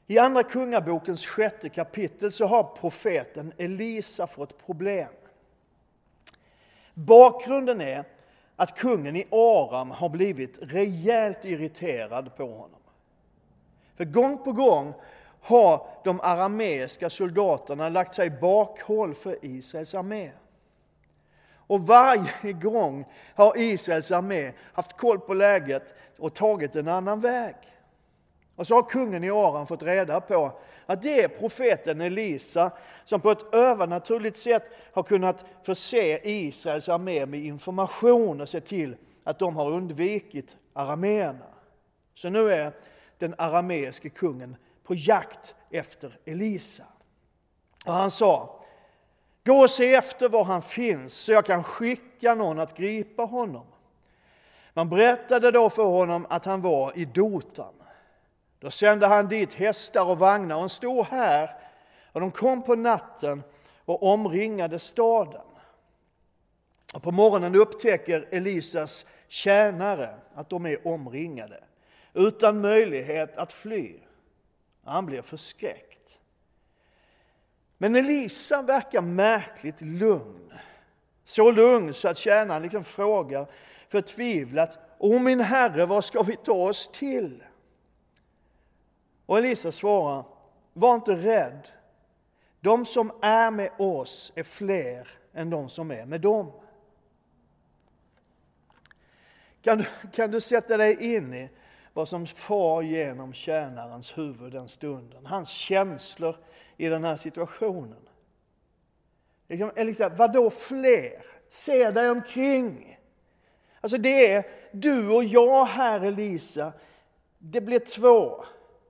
I 0.07 0.19
Andra 0.19 0.43
Kungabokens 0.43 1.25
sjätte 1.25 1.69
kapitel 1.69 2.31
så 2.31 2.45
har 2.45 2.63
profeten 2.63 3.53
Elisa 3.57 4.27
fått 4.27 4.65
problem. 4.65 5.09
Bakgrunden 6.93 7.81
är 7.81 8.05
att 8.59 8.77
kungen 8.77 9.15
i 9.15 9.27
Aram 9.31 9.91
har 9.91 10.09
blivit 10.09 10.57
rejält 10.61 11.45
irriterad 11.45 12.35
på 12.35 12.45
honom. 12.45 12.79
För 13.95 14.05
gång 14.05 14.37
på 14.37 14.51
gång 14.51 14.93
har 15.41 15.87
de 16.03 16.19
arameiska 16.21 17.09
soldaterna 17.09 17.89
lagt 17.89 18.13
sig 18.15 18.27
i 18.27 18.29
bakhåll 18.29 19.15
för 19.15 19.37
Israels 19.41 19.95
armé. 19.95 20.31
Och 21.55 21.87
varje 21.87 22.53
gång 22.53 23.05
har 23.35 23.57
Israels 23.57 24.11
armé 24.11 24.51
haft 24.73 24.97
koll 24.97 25.19
på 25.19 25.33
läget 25.33 25.93
och 26.17 26.33
tagit 26.33 26.75
en 26.75 26.87
annan 26.87 27.19
väg. 27.19 27.55
Och 28.55 28.67
så 28.67 28.75
har 28.75 28.89
kungen 28.89 29.23
i 29.23 29.29
Aram 29.29 29.67
fått 29.67 29.83
reda 29.83 30.21
på 30.21 30.51
att 30.89 31.01
det 31.01 31.23
är 31.23 31.27
profeten 31.27 32.01
Elisa 32.01 32.71
som 33.05 33.21
på 33.21 33.31
ett 33.31 33.53
övernaturligt 33.53 34.37
sätt 34.37 34.63
har 34.93 35.03
kunnat 35.03 35.45
förse 35.63 36.19
Israels 36.23 36.89
armé 36.89 37.25
med 37.25 37.39
information 37.39 38.41
och 38.41 38.49
se 38.49 38.61
till 38.61 38.95
att 39.23 39.39
de 39.39 39.55
har 39.55 39.71
undvikit 39.71 40.57
arameerna. 40.73 41.45
Så 42.13 42.29
nu 42.29 42.51
är 42.51 42.71
den 43.17 43.35
arameiske 43.37 44.09
kungen 44.09 44.55
på 44.83 44.93
jakt 44.95 45.55
efter 45.69 46.17
Elisa. 46.25 46.83
Och 47.85 47.93
han 47.93 48.11
sa, 48.11 48.59
gå 49.45 49.53
och 49.53 49.69
se 49.69 49.95
efter 49.95 50.29
var 50.29 50.43
han 50.43 50.61
finns 50.61 51.13
så 51.13 51.31
jag 51.31 51.45
kan 51.45 51.63
skicka 51.63 52.35
någon 52.35 52.59
att 52.59 52.77
gripa 52.77 53.23
honom. 53.23 53.65
Man 54.73 54.89
berättade 54.89 55.51
då 55.51 55.69
för 55.69 55.85
honom 55.85 56.25
att 56.29 56.45
han 56.45 56.61
var 56.61 56.97
i 56.97 57.05
Dotan. 57.05 57.73
Då 58.59 58.71
sände 58.71 59.07
han 59.07 59.27
dit 59.27 59.53
hästar 59.53 60.05
och 60.05 60.19
vagnar 60.19 60.55
och 60.55 60.63
en 60.63 60.69
stor 60.69 61.03
här 61.03 61.55
och 62.11 62.21
de 62.21 62.31
kom 62.31 62.63
på 62.63 62.75
natten 62.75 63.43
och 63.85 64.03
omringade 64.03 64.79
staden. 64.79 65.41
Och 66.93 67.03
på 67.03 67.11
morgonen 67.11 67.55
upptäcker 67.55 68.27
Elisas 68.31 69.05
tjänare 69.27 70.15
att 70.33 70.49
de 70.49 70.65
är 70.65 70.87
omringade 70.87 71.63
utan 72.13 72.61
möjlighet 72.61 73.37
att 73.37 73.53
fly. 73.53 73.95
Han 74.83 75.05
blir 75.05 75.21
förskräckt. 75.21 76.19
Men 77.77 77.95
Elisa 77.95 78.61
verkar 78.61 79.01
märkligt 79.01 79.81
lugn. 79.81 80.53
Så 81.23 81.51
lugn 81.51 81.93
så 81.93 82.07
att 82.07 82.17
tjänaren 82.17 82.61
liksom 82.61 82.83
frågar 82.83 83.47
förtvivlat, 83.89 84.79
O 84.97 85.19
min 85.19 85.39
herre, 85.39 85.85
vad 85.85 86.05
ska 86.05 86.21
vi 86.21 86.35
ta 86.35 86.53
oss 86.53 86.89
till? 86.93 87.43
Och 89.29 89.37
Elisa 89.37 89.71
svarar, 89.71 90.23
var 90.73 90.95
inte 90.95 91.15
rädd. 91.15 91.67
De 92.59 92.85
som 92.85 93.11
är 93.21 93.51
med 93.51 93.71
oss 93.77 94.31
är 94.35 94.43
fler 94.43 95.07
än 95.33 95.49
de 95.49 95.69
som 95.69 95.91
är 95.91 96.05
med 96.05 96.21
dem. 96.21 96.51
Kan 99.61 99.77
du, 99.77 99.85
kan 100.13 100.31
du 100.31 100.41
sätta 100.41 100.77
dig 100.77 101.15
in 101.15 101.33
i 101.33 101.49
vad 101.93 102.09
som 102.09 102.27
far 102.27 102.81
genom 102.81 103.33
tjänarens 103.33 104.17
huvud 104.17 104.51
den 104.51 104.69
stunden? 104.69 105.25
Hans 105.25 105.49
känslor 105.49 106.35
i 106.77 106.87
den 106.87 107.03
här 107.03 107.15
situationen. 107.15 108.09
Liksom, 109.47 109.71
Elisa, 109.75 110.09
vadå 110.09 110.49
fler? 110.49 111.25
Se 111.47 111.91
dig 111.91 112.09
omkring. 112.09 112.99
Alltså 113.81 113.97
det 113.97 114.31
är 114.31 114.45
du 114.71 115.09
och 115.09 115.23
jag 115.23 115.65
här 115.65 115.99
Elisa. 115.99 116.73
Det 117.37 117.61
blir 117.61 117.79
två 117.79 118.45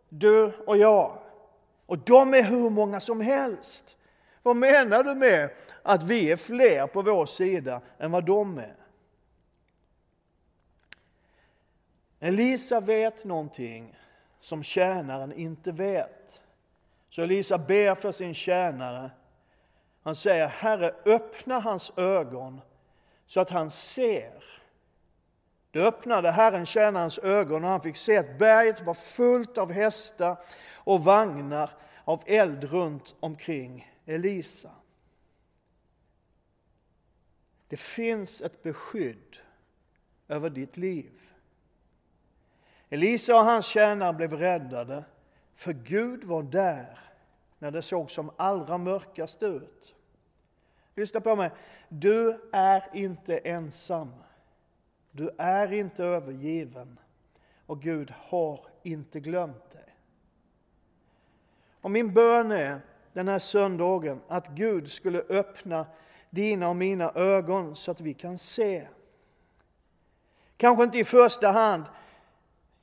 du 0.09 0.51
och 0.65 0.77
jag. 0.77 1.17
Och 1.85 1.97
de 1.97 2.33
är 2.33 2.43
hur 2.43 2.69
många 2.69 2.99
som 2.99 3.21
helst. 3.21 3.97
Vad 4.43 4.55
menar 4.55 5.03
du 5.03 5.15
med 5.15 5.49
att 5.83 6.03
vi 6.03 6.31
är 6.31 6.37
fler 6.37 6.87
på 6.87 7.01
vår 7.01 7.25
sida 7.25 7.81
än 7.97 8.11
vad 8.11 8.25
de 8.25 8.57
är? 8.57 8.75
Elisa 12.19 12.79
vet 12.79 13.25
någonting 13.25 13.95
som 14.39 14.63
tjänaren 14.63 15.33
inte 15.33 15.71
vet. 15.71 16.41
Så 17.09 17.21
Elisa 17.21 17.57
ber 17.57 17.95
för 17.95 18.11
sin 18.11 18.33
tjänare. 18.33 19.11
Han 20.03 20.15
säger, 20.15 20.47
Herre, 20.47 20.95
öppna 21.05 21.59
hans 21.59 21.91
ögon 21.97 22.61
så 23.27 23.39
att 23.39 23.49
han 23.49 23.71
ser 23.71 24.43
då 25.71 25.79
öppnade 25.79 26.31
Herren 26.31 26.65
tjänarens 26.65 27.19
ögon 27.19 27.63
och 27.63 27.69
han 27.69 27.81
fick 27.81 27.97
se 27.97 28.17
att 28.17 28.37
berget 28.37 28.81
var 28.81 28.93
fullt 28.93 29.57
av 29.57 29.71
hästar 29.71 30.37
och 30.73 31.03
vagnar 31.03 31.69
av 32.03 32.23
eld 32.25 32.63
runt 32.63 33.15
omkring 33.19 33.93
Elisa. 34.05 34.71
Det 37.67 37.77
finns 37.77 38.41
ett 38.41 38.63
beskydd 38.63 39.37
över 40.27 40.49
ditt 40.49 40.77
liv. 40.77 41.11
Elisa 42.89 43.35
och 43.35 43.43
hans 43.43 43.65
tjänare 43.65 44.13
blev 44.13 44.33
räddade, 44.33 45.03
för 45.55 45.73
Gud 45.73 46.23
var 46.23 46.43
där 46.43 46.99
när 47.59 47.71
det 47.71 47.81
såg 47.81 48.11
som 48.11 48.31
allra 48.37 48.77
mörkast 48.77 49.43
ut. 49.43 49.95
Lyssna 50.95 51.21
på 51.21 51.35
mig, 51.35 51.51
du 51.89 52.49
är 52.51 52.83
inte 52.93 53.37
ensam. 53.37 54.13
Du 55.11 55.29
är 55.37 55.73
inte 55.73 56.03
övergiven 56.03 56.99
och 57.65 57.81
Gud 57.81 58.13
har 58.17 58.59
inte 58.83 59.19
glömt 59.19 59.71
dig. 59.71 59.95
Och 61.81 61.91
min 61.91 62.13
bön 62.13 62.51
är 62.51 62.81
den 63.13 63.27
här 63.27 63.39
söndagen 63.39 64.21
att 64.27 64.47
Gud 64.47 64.91
skulle 64.91 65.19
öppna 65.29 65.85
dina 66.29 66.69
och 66.69 66.75
mina 66.75 67.11
ögon 67.15 67.75
så 67.75 67.91
att 67.91 68.01
vi 68.01 68.13
kan 68.13 68.37
se. 68.37 68.87
Kanske 70.57 70.83
inte 70.83 70.99
i 70.99 71.05
första 71.05 71.51
hand 71.51 71.83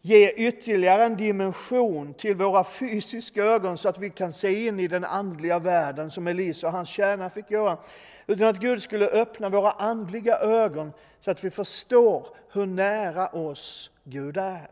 ge 0.01 0.31
ytterligare 0.31 1.05
en 1.05 1.17
dimension 1.17 2.15
till 2.15 2.37
våra 2.37 2.65
fysiska 2.65 3.45
ögon 3.45 3.79
så 3.79 3.89
att 3.89 3.99
vi 3.99 4.11
kan 4.11 4.33
se 4.33 4.67
in 4.67 4.81
i 4.81 4.89
den 4.89 5.05
andliga 5.05 5.59
världen 5.59 6.11
som 6.11 6.27
Elisa 6.27 6.67
och 6.67 6.73
hans 6.73 6.89
tjänare 6.89 7.31
fick 7.31 7.51
göra. 7.51 7.79
Utan 8.27 8.49
att 8.49 8.61
Gud 8.61 8.83
skulle 8.83 9.07
öppna 9.09 9.49
våra 9.49 9.71
andliga 9.71 10.39
ögon 10.39 10.93
så 11.21 11.31
att 11.31 11.45
vi 11.45 11.51
förstår 11.51 12.29
hur 12.53 12.67
nära 12.67 13.29
oss 13.29 13.91
Gud 14.05 14.37
är. 14.37 14.71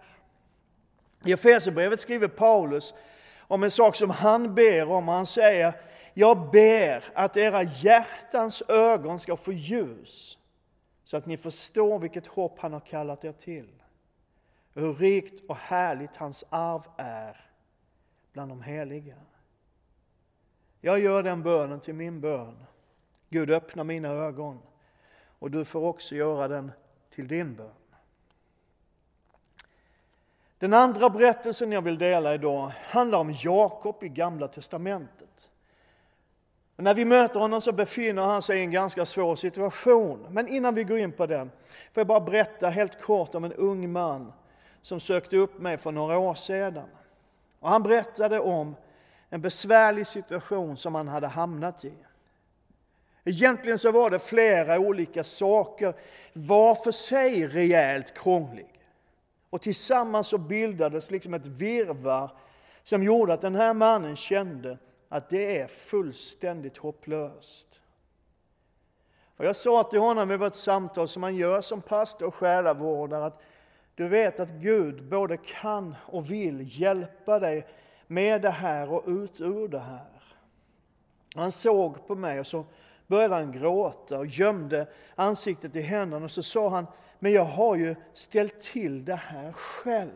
I 1.24 1.32
Efesierbrevet 1.32 2.00
skriver 2.00 2.28
Paulus 2.28 2.94
om 3.38 3.62
en 3.62 3.70
sak 3.70 3.96
som 3.96 4.10
han 4.10 4.54
ber 4.54 4.90
om. 4.90 5.08
Han 5.08 5.26
säger, 5.26 5.74
jag 6.14 6.50
ber 6.50 7.04
att 7.14 7.36
era 7.36 7.62
hjärtans 7.62 8.62
ögon 8.68 9.18
ska 9.18 9.36
få 9.36 9.52
ljus 9.52 10.38
så 11.04 11.16
att 11.16 11.26
ni 11.26 11.36
förstår 11.36 11.98
vilket 11.98 12.26
hopp 12.26 12.58
han 12.58 12.72
har 12.72 12.80
kallat 12.80 13.24
er 13.24 13.32
till. 13.32 13.68
Hur 14.74 14.94
rikt 14.94 15.48
och 15.48 15.56
härligt 15.56 16.16
hans 16.16 16.44
arv 16.48 16.82
är 16.96 17.50
bland 18.32 18.50
de 18.50 18.62
heliga. 18.62 19.16
Jag 20.80 21.00
gör 21.00 21.22
den 21.22 21.42
bönen 21.42 21.80
till 21.80 21.94
min 21.94 22.20
bön. 22.20 22.66
Gud 23.28 23.50
öppna 23.50 23.84
mina 23.84 24.08
ögon 24.08 24.60
och 25.44 25.50
du 25.50 25.64
får 25.64 25.80
också 25.80 26.14
göra 26.14 26.48
den 26.48 26.72
till 27.14 27.28
din 27.28 27.54
bön. 27.54 27.70
Den 30.58 30.72
andra 30.72 31.10
berättelsen 31.10 31.72
jag 31.72 31.82
vill 31.82 31.98
dela 31.98 32.34
idag 32.34 32.72
handlar 32.84 33.18
om 33.18 33.34
Jakob 33.42 34.02
i 34.02 34.08
Gamla 34.08 34.48
testamentet. 34.48 35.50
när 36.76 36.94
vi 36.94 37.04
möter 37.04 37.40
honom 37.40 37.60
så 37.60 37.72
befinner 37.72 38.22
han 38.22 38.42
sig 38.42 38.58
i 38.58 38.60
en 38.60 38.70
ganska 38.70 39.06
svår 39.06 39.36
situation. 39.36 40.26
Men 40.30 40.48
innan 40.48 40.74
vi 40.74 40.84
går 40.84 40.98
in 40.98 41.12
på 41.12 41.26
den 41.26 41.50
får 41.92 42.00
jag 42.00 42.06
bara 42.06 42.20
berätta 42.20 42.68
helt 42.68 43.00
kort 43.00 43.34
om 43.34 43.44
en 43.44 43.52
ung 43.52 43.92
man 43.92 44.32
som 44.82 45.00
sökte 45.00 45.36
upp 45.36 45.58
mig 45.58 45.76
för 45.76 45.92
några 45.92 46.18
år 46.18 46.34
sedan. 46.34 46.88
Och 47.60 47.68
han 47.70 47.82
berättade 47.82 48.40
om 48.40 48.76
en 49.30 49.40
besvärlig 49.40 50.06
situation 50.06 50.76
som 50.76 50.94
han 50.94 51.08
hade 51.08 51.26
hamnat 51.26 51.84
i. 51.84 51.94
Egentligen 53.24 53.78
så 53.78 53.92
var 53.92 54.10
det 54.10 54.18
flera 54.18 54.78
olika 54.78 55.24
saker, 55.24 55.94
var 56.32 56.74
för 56.74 56.92
sig 56.92 57.46
rejält 57.46 58.14
krånglig. 58.14 58.80
Och 59.50 59.62
tillsammans 59.62 60.28
så 60.28 60.38
bildades 60.38 61.10
liksom 61.10 61.34
ett 61.34 61.46
virvar 61.46 62.30
som 62.82 63.02
gjorde 63.02 63.32
att 63.32 63.40
den 63.40 63.54
här 63.54 63.74
mannen 63.74 64.16
kände 64.16 64.78
att 65.08 65.30
det 65.30 65.58
är 65.58 65.66
fullständigt 65.66 66.76
hopplöst. 66.76 67.80
Och 69.36 69.44
jag 69.44 69.56
sa 69.56 69.84
till 69.84 69.98
honom 69.98 70.30
i 70.30 70.36
vårt 70.36 70.54
samtal, 70.54 71.08
som 71.08 71.20
man 71.20 71.36
gör 71.36 71.60
som 71.60 71.82
pastor 71.82 72.26
och 72.26 72.34
själavårdare, 72.34 73.24
att 73.24 73.42
du 73.94 74.08
vet 74.08 74.40
att 74.40 74.50
Gud 74.50 75.04
både 75.04 75.36
kan 75.36 75.96
och 76.06 76.30
vill 76.30 76.80
hjälpa 76.80 77.38
dig 77.38 77.66
med 78.06 78.42
det 78.42 78.50
här 78.50 78.92
och 78.92 79.04
ut 79.06 79.40
ur 79.40 79.68
det 79.68 79.78
här. 79.78 80.22
Han 81.34 81.52
såg 81.52 82.06
på 82.06 82.14
mig 82.14 82.40
och 82.40 82.46
så 82.46 82.64
började 83.06 83.34
han 83.34 83.52
gråta 83.52 84.18
och 84.18 84.26
gömde 84.26 84.86
ansiktet 85.14 85.76
i 85.76 85.80
händerna 85.80 86.24
och 86.24 86.30
så 86.30 86.42
sa 86.42 86.68
han, 86.68 86.86
men 87.18 87.32
jag 87.32 87.44
har 87.44 87.76
ju 87.76 87.94
ställt 88.14 88.60
till 88.60 89.04
det 89.04 89.14
här 89.14 89.52
själv. 89.52 90.10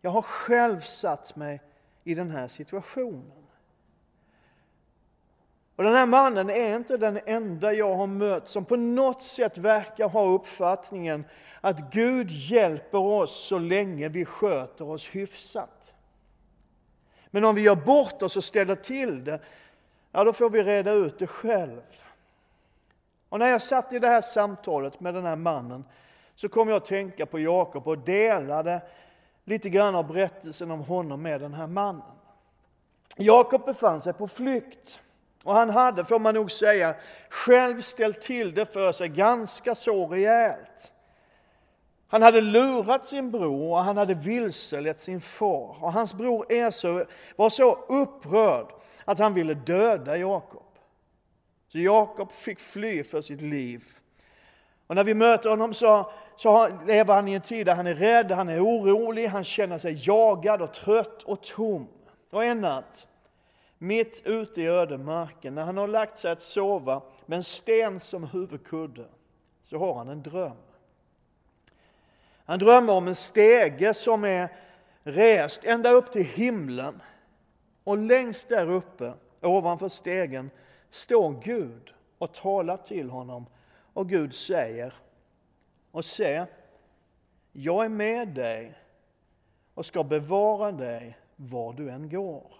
Jag 0.00 0.10
har 0.10 0.22
själv 0.22 0.80
satt 0.80 1.36
mig 1.36 1.60
i 2.04 2.14
den 2.14 2.30
här 2.30 2.48
situationen. 2.48 3.42
Och 5.76 5.84
den 5.84 5.92
här 5.92 6.06
mannen 6.06 6.50
är 6.50 6.76
inte 6.76 6.96
den 6.96 7.20
enda 7.26 7.72
jag 7.72 7.96
har 7.96 8.06
mött 8.06 8.48
som 8.48 8.64
på 8.64 8.76
något 8.76 9.22
sätt 9.22 9.58
verkar 9.58 10.08
ha 10.08 10.24
uppfattningen 10.24 11.24
att 11.60 11.92
Gud 11.92 12.30
hjälper 12.30 12.98
oss 12.98 13.46
så 13.46 13.58
länge 13.58 14.08
vi 14.08 14.24
sköter 14.24 14.88
oss 14.88 15.06
hyfsat. 15.06 15.94
Men 17.30 17.44
om 17.44 17.54
vi 17.54 17.62
gör 17.62 17.76
bort 17.76 18.22
oss 18.22 18.36
och 18.36 18.44
ställer 18.44 18.74
till 18.74 19.24
det, 19.24 19.40
ja 20.12 20.24
då 20.24 20.32
får 20.32 20.50
vi 20.50 20.62
reda 20.62 20.92
ut 20.92 21.18
det 21.18 21.26
själv. 21.26 21.82
Och 23.28 23.38
när 23.38 23.48
jag 23.48 23.62
satt 23.62 23.92
i 23.92 23.98
det 23.98 24.08
här 24.08 24.20
samtalet 24.20 25.00
med 25.00 25.14
den 25.14 25.24
här 25.24 25.36
mannen 25.36 25.84
så 26.34 26.48
kom 26.48 26.68
jag 26.68 26.76
att 26.76 26.84
tänka 26.84 27.26
på 27.26 27.38
Jakob 27.38 27.88
och 27.88 27.98
delade 27.98 28.82
lite 29.44 29.70
grann 29.70 29.94
av 29.94 30.06
berättelsen 30.06 30.70
om 30.70 30.80
honom 30.80 31.22
med 31.22 31.40
den 31.40 31.54
här 31.54 31.66
mannen. 31.66 32.02
Jakob 33.16 33.64
befann 33.64 34.00
sig 34.00 34.12
på 34.12 34.28
flykt 34.28 35.00
och 35.44 35.54
han 35.54 35.70
hade, 35.70 36.04
får 36.04 36.18
man 36.18 36.34
nog 36.34 36.50
säga, 36.50 36.94
själv 37.28 37.82
ställt 37.82 38.20
till 38.20 38.54
det 38.54 38.66
för 38.66 38.92
sig 38.92 39.08
ganska 39.08 39.74
så 39.74 40.06
rejält. 40.08 40.92
Han 42.12 42.22
hade 42.22 42.40
lurat 42.40 43.06
sin 43.06 43.30
bror 43.30 43.70
och 43.70 43.78
han 43.78 43.96
hade 43.96 44.14
vilselett 44.14 45.00
sin 45.00 45.20
far. 45.20 45.76
Och 45.80 45.92
hans 45.92 46.14
bror 46.14 46.52
Esau 46.52 47.04
var 47.36 47.50
så 47.50 47.74
upprörd 47.74 48.66
att 49.04 49.18
han 49.18 49.34
ville 49.34 49.54
döda 49.54 50.16
Jakob. 50.16 50.78
Så 51.68 51.78
Jakob 51.78 52.32
fick 52.32 52.58
fly 52.58 53.04
för 53.04 53.20
sitt 53.20 53.40
liv. 53.40 53.84
Och 54.86 54.94
när 54.94 55.04
vi 55.04 55.14
möter 55.14 55.50
honom 55.50 55.74
så, 55.74 56.10
så 56.36 56.68
lever 56.86 57.14
han 57.14 57.28
i 57.28 57.32
en 57.32 57.40
tid 57.40 57.66
där 57.66 57.74
han 57.74 57.86
är 57.86 57.94
rädd, 57.94 58.32
han 58.32 58.48
är 58.48 58.64
orolig, 58.64 59.26
han 59.26 59.44
känner 59.44 59.78
sig 59.78 59.94
jagad 60.06 60.62
och 60.62 60.74
trött 60.74 61.22
och 61.22 61.42
tom. 61.42 61.88
Och 62.30 62.44
en 62.44 62.60
natt, 62.60 63.06
mitt 63.78 64.22
ute 64.24 64.62
i 64.62 64.66
ödemarken, 64.66 65.54
när 65.54 65.62
han 65.62 65.76
har 65.76 65.88
lagt 65.88 66.18
sig 66.18 66.30
att 66.30 66.42
sova 66.42 67.02
med 67.26 67.36
en 67.36 67.44
sten 67.44 68.00
som 68.00 68.24
huvudkudde, 68.24 69.04
så 69.62 69.78
har 69.78 69.94
han 69.94 70.08
en 70.08 70.22
dröm. 70.22 70.56
Han 72.52 72.58
drömmer 72.58 72.92
om 72.92 73.08
en 73.08 73.14
stege 73.14 73.94
som 73.94 74.24
är 74.24 74.48
rest 75.02 75.64
ända 75.64 75.90
upp 75.90 76.12
till 76.12 76.24
himlen. 76.24 77.02
Och 77.84 77.98
längst 77.98 78.48
där 78.48 78.70
uppe, 78.70 79.12
ovanför 79.40 79.88
stegen, 79.88 80.50
står 80.90 81.40
Gud 81.42 81.94
och 82.18 82.32
talar 82.32 82.76
till 82.76 83.10
honom. 83.10 83.46
Och 83.92 84.08
Gud 84.08 84.34
säger, 84.34 84.94
och 85.90 86.04
se, 86.04 86.46
jag 87.52 87.84
är 87.84 87.88
med 87.88 88.28
dig 88.28 88.78
och 89.74 89.86
ska 89.86 90.04
bevara 90.04 90.72
dig 90.72 91.18
var 91.36 91.72
du 91.72 91.90
än 91.90 92.08
går. 92.08 92.54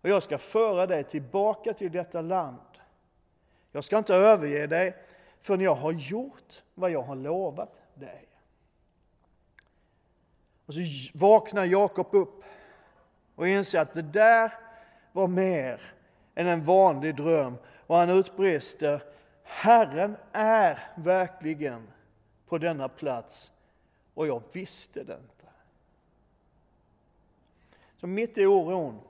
Och 0.00 0.08
jag 0.08 0.22
ska 0.22 0.38
föra 0.38 0.86
dig 0.86 1.04
tillbaka 1.04 1.72
till 1.72 1.92
detta 1.92 2.20
land. 2.20 2.78
Jag 3.72 3.84
ska 3.84 3.98
inte 3.98 4.14
överge 4.14 4.66
dig 4.66 4.96
förrän 5.40 5.60
jag 5.60 5.74
har 5.74 5.92
gjort 5.92 6.62
vad 6.74 6.90
jag 6.90 7.02
har 7.02 7.16
lovat 7.16 7.74
dig. 7.94 8.28
Och 10.68 10.74
så 10.74 10.80
vaknar 11.14 11.64
Jakob 11.64 12.14
upp 12.14 12.44
och 13.34 13.48
inser 13.48 13.80
att 13.80 13.94
det 13.94 14.02
där 14.02 14.52
var 15.12 15.28
mer 15.28 15.80
än 16.34 16.46
en 16.46 16.64
vanlig 16.64 17.16
dröm. 17.16 17.56
Och 17.86 17.96
han 17.96 18.10
utbrister, 18.10 19.02
Herren 19.42 20.16
är 20.32 20.92
verkligen 20.96 21.88
på 22.48 22.58
denna 22.58 22.88
plats 22.88 23.52
och 24.14 24.26
jag 24.26 24.42
visste 24.52 25.04
det 25.04 25.12
inte. 25.12 25.46
Så 27.96 28.06
mitt 28.06 28.38
i 28.38 28.46
oron, 28.46 29.00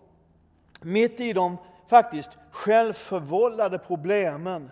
mitt 0.83 1.21
i 1.21 1.33
de 1.33 1.57
faktiskt 1.87 2.31
självförvållade 2.51 3.79
problemen, 3.79 4.71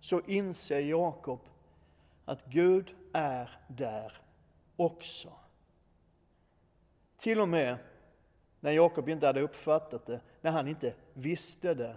så 0.00 0.20
inser 0.26 0.80
Jakob 0.80 1.40
att 2.24 2.44
Gud 2.44 2.94
är 3.12 3.58
där 3.68 4.20
också. 4.76 5.32
Till 7.20 7.40
och 7.40 7.48
med 7.48 7.76
när 8.60 8.72
Jakob 8.72 9.08
inte 9.08 9.26
hade 9.26 9.40
uppfattat 9.40 10.06
det, 10.06 10.20
när 10.40 10.50
han 10.50 10.68
inte 10.68 10.94
visste 11.14 11.74
det, 11.74 11.96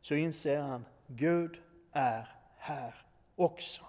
så 0.00 0.14
inser 0.14 0.58
han 0.58 0.84
Gud 1.06 1.56
är 1.92 2.36
här 2.56 2.94
också. 3.36 3.82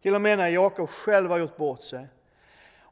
Till 0.00 0.14
och 0.14 0.20
med 0.20 0.38
när 0.38 0.48
Jakob 0.48 0.88
själv 0.88 1.30
har 1.30 1.38
gjort 1.38 1.56
bort 1.56 1.82
sig 1.82 2.06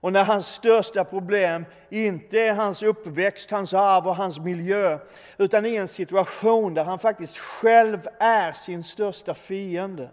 och 0.01 0.13
när 0.13 0.25
hans 0.25 0.47
största 0.47 1.05
problem 1.05 1.65
inte 1.89 2.41
är 2.41 2.55
hans 2.55 2.83
uppväxt, 2.83 3.51
hans 3.51 3.75
arv 3.75 4.09
och 4.09 4.17
hans 4.17 4.39
miljö 4.39 4.99
utan 5.39 5.67
i 5.67 5.77
en 5.77 5.89
situation 5.89 6.75
där 6.75 6.85
han 6.85 6.99
faktiskt 6.99 7.39
själv 7.39 8.01
är 8.19 8.53
sin 8.53 8.83
största 8.83 9.35
fiende. 9.35 10.11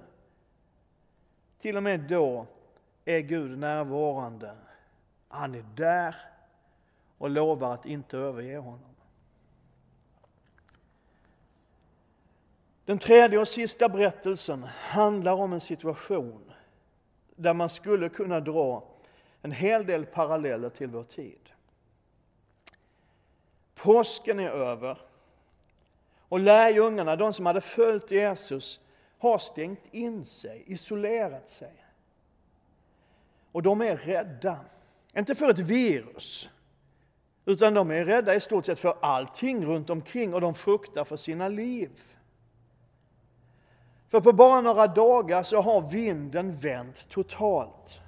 Till 1.59 1.77
och 1.77 1.83
med 1.83 1.99
då 1.99 2.45
är 3.05 3.19
Gud 3.19 3.57
närvarande. 3.57 4.51
Han 5.27 5.55
är 5.55 5.65
där 5.75 6.15
och 7.17 7.29
lovar 7.29 7.73
att 7.73 7.85
inte 7.85 8.17
överge 8.17 8.57
honom. 8.57 8.95
Den 12.85 12.99
tredje 12.99 13.39
och 13.39 13.47
sista 13.47 13.89
berättelsen 13.89 14.63
handlar 14.63 15.33
om 15.33 15.53
en 15.53 15.61
situation 15.61 16.51
där 17.35 17.53
man 17.53 17.69
skulle 17.69 18.09
kunna 18.09 18.39
dra 18.39 18.83
en 19.41 19.51
hel 19.51 19.85
del 19.85 20.05
paralleller 20.05 20.69
till 20.69 20.89
vår 20.89 21.03
tid. 21.03 21.49
Påsken 23.75 24.39
är 24.39 24.49
över 24.49 24.97
och 26.29 26.39
lärjungarna, 26.39 27.15
de 27.15 27.33
som 27.33 27.45
hade 27.45 27.61
följt 27.61 28.11
Jesus, 28.11 28.79
har 29.19 29.37
stängt 29.37 29.93
in 29.93 30.25
sig, 30.25 30.63
isolerat 30.65 31.49
sig. 31.49 31.85
Och 33.51 33.63
de 33.63 33.81
är 33.81 33.97
rädda. 33.97 34.59
Inte 35.17 35.35
för 35.35 35.49
ett 35.49 35.59
virus, 35.59 36.49
utan 37.45 37.73
de 37.73 37.91
är 37.91 38.05
rädda 38.05 38.35
i 38.35 38.39
stort 38.39 38.65
sett 38.65 38.79
för 38.79 38.97
allting 39.01 39.65
runt 39.65 39.89
omkring 39.89 40.33
och 40.33 40.41
de 40.41 40.55
fruktar 40.55 41.03
för 41.03 41.17
sina 41.17 41.47
liv. 41.47 41.89
För 44.09 44.21
på 44.21 44.33
bara 44.33 44.61
några 44.61 44.87
dagar 44.87 45.43
så 45.43 45.61
har 45.61 45.81
vinden 45.81 46.57
vänt 46.57 47.09
totalt. 47.09 47.99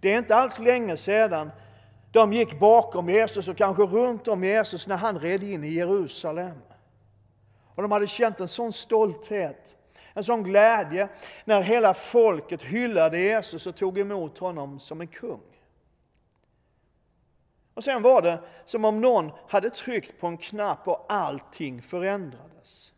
Det 0.00 0.12
är 0.14 0.18
inte 0.18 0.36
alls 0.36 0.58
länge 0.58 0.96
sedan 0.96 1.50
de 2.12 2.32
gick 2.32 2.58
bakom 2.60 3.08
Jesus 3.08 3.48
och 3.48 3.56
kanske 3.56 3.82
runt 3.82 4.28
om 4.28 4.44
Jesus 4.44 4.86
när 4.86 4.96
han 4.96 5.18
red 5.18 5.42
in 5.42 5.64
i 5.64 5.68
Jerusalem. 5.68 6.58
Och 7.74 7.82
de 7.82 7.92
hade 7.92 8.06
känt 8.06 8.40
en 8.40 8.48
sån 8.48 8.72
stolthet, 8.72 9.76
en 10.14 10.24
sån 10.24 10.42
glädje 10.42 11.08
när 11.44 11.62
hela 11.62 11.94
folket 11.94 12.62
hyllade 12.62 13.20
Jesus 13.20 13.66
och 13.66 13.76
tog 13.76 13.98
emot 13.98 14.38
honom 14.38 14.80
som 14.80 15.00
en 15.00 15.06
kung. 15.06 15.53
Och 17.74 17.84
sen 17.84 18.02
var 18.02 18.22
det 18.22 18.40
som 18.64 18.84
om 18.84 19.00
någon 19.00 19.32
hade 19.48 19.70
tryckt 19.70 20.20
på 20.20 20.26
en 20.26 20.36
knapp 20.36 20.88
och 20.88 21.06
allting 21.08 21.82
förändrades. 21.82 22.92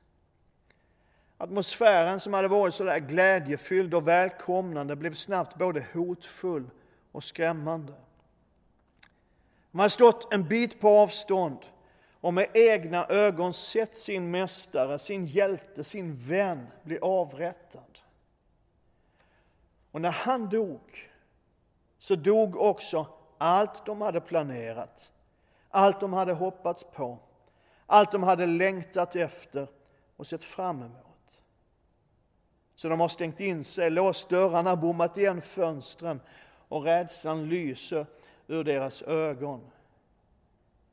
Atmosfären 1.38 2.20
som 2.20 2.32
hade 2.32 2.48
varit 2.48 2.74
så 2.74 2.84
där 2.84 2.98
glädjefylld 2.98 3.94
och 3.94 4.08
välkomnande 4.08 4.96
blev 4.96 5.14
snabbt 5.14 5.58
både 5.58 5.86
hotfull 5.92 6.70
och 7.12 7.24
skrämmande. 7.24 7.92
De 9.70 9.78
hade 9.78 9.90
stått 9.90 10.32
en 10.32 10.48
bit 10.48 10.80
på 10.80 10.88
avstånd 10.88 11.58
och 12.20 12.34
med 12.34 12.46
egna 12.54 13.06
ögon 13.06 13.54
sett 13.54 13.96
sin 13.96 14.30
mästare, 14.30 14.98
sin 14.98 15.24
hjälte, 15.24 15.84
sin 15.84 16.16
vän 16.16 16.66
bli 16.82 16.98
avrättad. 16.98 17.98
Och 19.90 20.00
när 20.00 20.10
han 20.10 20.48
dog 20.48 21.10
så 21.98 22.14
dog 22.14 22.56
också 22.56 23.06
allt 23.38 23.86
de 23.86 24.00
hade 24.00 24.20
planerat, 24.20 25.12
allt 25.68 26.00
de 26.00 26.12
hade 26.12 26.32
hoppats 26.32 26.84
på, 26.84 27.18
allt 27.86 28.12
de 28.12 28.22
hade 28.22 28.46
längtat 28.46 29.16
efter 29.16 29.68
och 30.16 30.26
sett 30.26 30.44
fram 30.44 30.82
emot. 30.82 31.42
Så 32.74 32.88
de 32.88 33.00
har 33.00 33.08
stängt 33.08 33.40
in 33.40 33.64
sig, 33.64 33.90
låst 33.90 34.28
dörrarna, 34.28 34.76
bommat 34.76 35.16
igen 35.16 35.42
fönstren 35.42 36.20
och 36.68 36.84
rädslan 36.84 37.48
lyser 37.48 38.06
ur 38.46 38.64
deras 38.64 39.02
ögon. 39.02 39.70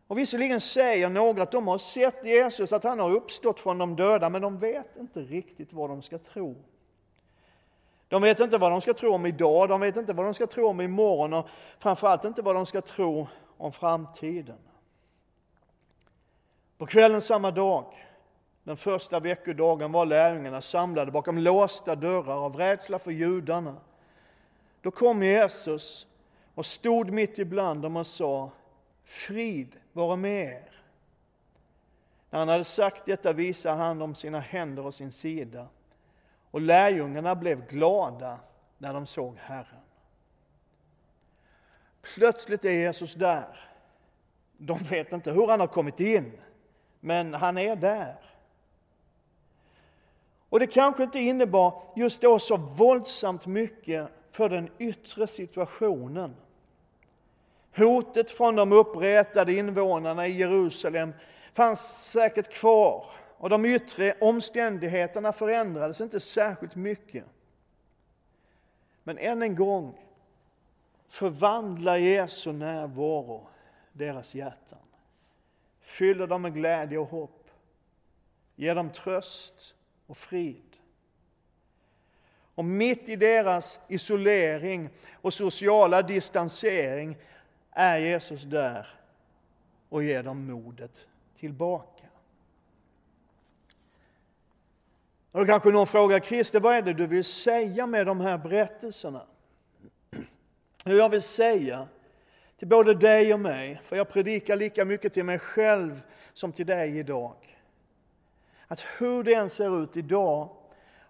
Och 0.07 0.17
visserligen 0.17 0.61
säger 0.61 1.09
några 1.09 1.43
att 1.43 1.51
de 1.51 1.67
har 1.67 1.77
sett 1.77 2.25
Jesus, 2.25 2.73
att 2.73 2.83
han 2.83 2.99
har 2.99 3.11
uppstått 3.11 3.59
från 3.59 3.77
de 3.77 3.95
döda, 3.95 4.29
men 4.29 4.41
de 4.41 4.57
vet 4.57 4.97
inte 4.97 5.19
riktigt 5.19 5.73
vad 5.73 5.89
de 5.89 6.01
ska 6.01 6.17
tro. 6.17 6.63
De 8.13 8.21
vet 8.21 8.39
inte 8.39 8.57
vad 8.57 8.71
de 8.71 8.81
ska 8.81 8.93
tro 8.93 9.13
om 9.13 9.25
idag, 9.25 9.69
de 9.69 9.81
vet 9.81 9.97
inte 9.97 10.13
vad 10.13 10.25
de 10.25 10.33
ska 10.33 10.47
tro 10.47 10.67
om 10.67 10.81
imorgon 10.81 11.33
och 11.33 11.47
framförallt 11.79 12.25
inte 12.25 12.41
vad 12.41 12.55
de 12.55 12.65
ska 12.65 12.81
tro 12.81 13.27
om 13.57 13.71
framtiden. 13.71 14.57
På 16.77 16.85
kvällen 16.85 17.21
samma 17.21 17.51
dag, 17.51 17.85
den 18.63 18.77
första 18.77 19.19
veckodagen, 19.19 19.91
var 19.91 20.05
lärjungarna 20.05 20.61
samlade 20.61 21.11
bakom 21.11 21.37
låsta 21.37 21.95
dörrar 21.95 22.45
av 22.45 22.55
rädsla 22.55 22.99
för 22.99 23.11
judarna. 23.11 23.75
Då 24.81 24.91
kom 24.91 25.23
Jesus 25.23 26.07
och 26.55 26.65
stod 26.65 27.11
mitt 27.11 27.39
ibland 27.39 27.81
dem 27.81 27.97
och 27.97 28.07
sa 28.07 28.51
Frid 29.03 29.75
vare 29.93 30.17
med 30.17 30.45
er. 30.45 30.71
När 32.29 32.39
han 32.39 32.49
hade 32.49 32.63
sagt 32.63 33.05
detta 33.05 33.33
visade 33.33 33.75
han 33.75 33.99
dem 33.99 34.15
sina 34.15 34.39
händer 34.39 34.85
och 34.85 34.93
sin 34.93 35.11
sida. 35.11 35.67
Och 36.53 36.61
lärjungarna 36.61 37.35
blev 37.35 37.67
glada 37.67 38.39
när 38.77 38.93
de 38.93 39.05
såg 39.05 39.37
Herren. 39.37 39.81
Plötsligt 42.01 42.65
är 42.65 42.71
Jesus 42.71 43.13
där. 43.13 43.59
De 44.57 44.77
vet 44.77 45.11
inte 45.11 45.31
hur 45.31 45.47
han 45.47 45.59
har 45.59 45.67
kommit 45.67 45.99
in, 45.99 46.31
men 46.99 47.33
han 47.33 47.57
är 47.57 47.75
där. 47.75 48.15
Och 50.49 50.59
det 50.59 50.67
kanske 50.67 51.03
inte 51.03 51.19
innebar 51.19 51.83
just 51.95 52.21
då 52.21 52.39
så 52.39 52.57
våldsamt 52.57 53.47
mycket 53.47 54.09
för 54.31 54.49
den 54.49 54.69
yttre 54.77 55.27
situationen. 55.27 56.35
Hotet 57.75 58.31
från 58.31 58.55
de 58.55 58.71
upprättade 58.71 59.53
invånarna 59.53 60.27
i 60.27 60.31
Jerusalem 60.31 61.13
fanns 61.53 62.11
säkert 62.11 62.53
kvar 62.53 63.05
och 63.43 63.49
de 63.49 63.65
yttre 63.65 64.13
omständigheterna 64.21 65.31
förändrades 65.31 66.01
inte 66.01 66.19
särskilt 66.19 66.75
mycket. 66.75 67.25
Men 69.03 69.17
än 69.17 69.41
en 69.41 69.55
gång 69.55 69.99
förvandlar 71.07 71.97
Jesu 71.97 72.51
närvaro 72.51 73.47
deras 73.93 74.35
hjärtan. 74.35 74.79
Fyller 75.79 76.27
dem 76.27 76.41
med 76.41 76.53
glädje 76.53 76.97
och 76.97 77.09
hopp. 77.09 77.49
Ger 78.55 78.75
dem 78.75 78.89
tröst 78.89 79.75
och 80.07 80.17
frid. 80.17 80.77
Och 82.55 82.65
mitt 82.65 83.09
i 83.09 83.15
deras 83.15 83.79
isolering 83.87 84.89
och 85.13 85.33
sociala 85.33 86.01
distansering 86.01 87.17
är 87.71 87.97
Jesus 87.97 88.43
där 88.43 88.87
och 89.89 90.03
ger 90.03 90.23
dem 90.23 90.45
modet 90.45 91.07
tillbaka. 91.35 91.92
Och 95.33 95.39
då 95.39 95.45
kanske 95.45 95.71
någon 95.71 95.87
frågar 95.87 96.19
Christer, 96.19 96.59
vad 96.59 96.75
är 96.75 96.81
det 96.81 96.93
du 96.93 97.07
vill 97.07 97.23
säga 97.23 97.87
med 97.87 98.05
de 98.05 98.19
här 98.19 98.37
berättelserna? 98.37 99.25
Hur 100.85 100.97
jag 100.97 101.09
vill 101.09 101.21
säga 101.21 101.87
till 102.57 102.67
både 102.67 102.93
dig 102.93 103.33
och 103.33 103.39
mig, 103.39 103.81
för 103.83 103.95
jag 103.95 104.09
predikar 104.09 104.55
lika 104.55 104.85
mycket 104.85 105.13
till 105.13 105.23
mig 105.23 105.39
själv 105.39 106.01
som 106.33 106.51
till 106.51 106.65
dig 106.65 106.97
idag. 106.97 107.59
Att 108.67 108.83
hur 108.97 109.23
det 109.23 109.33
än 109.33 109.49
ser 109.49 109.83
ut 109.83 109.97
idag 109.97 110.49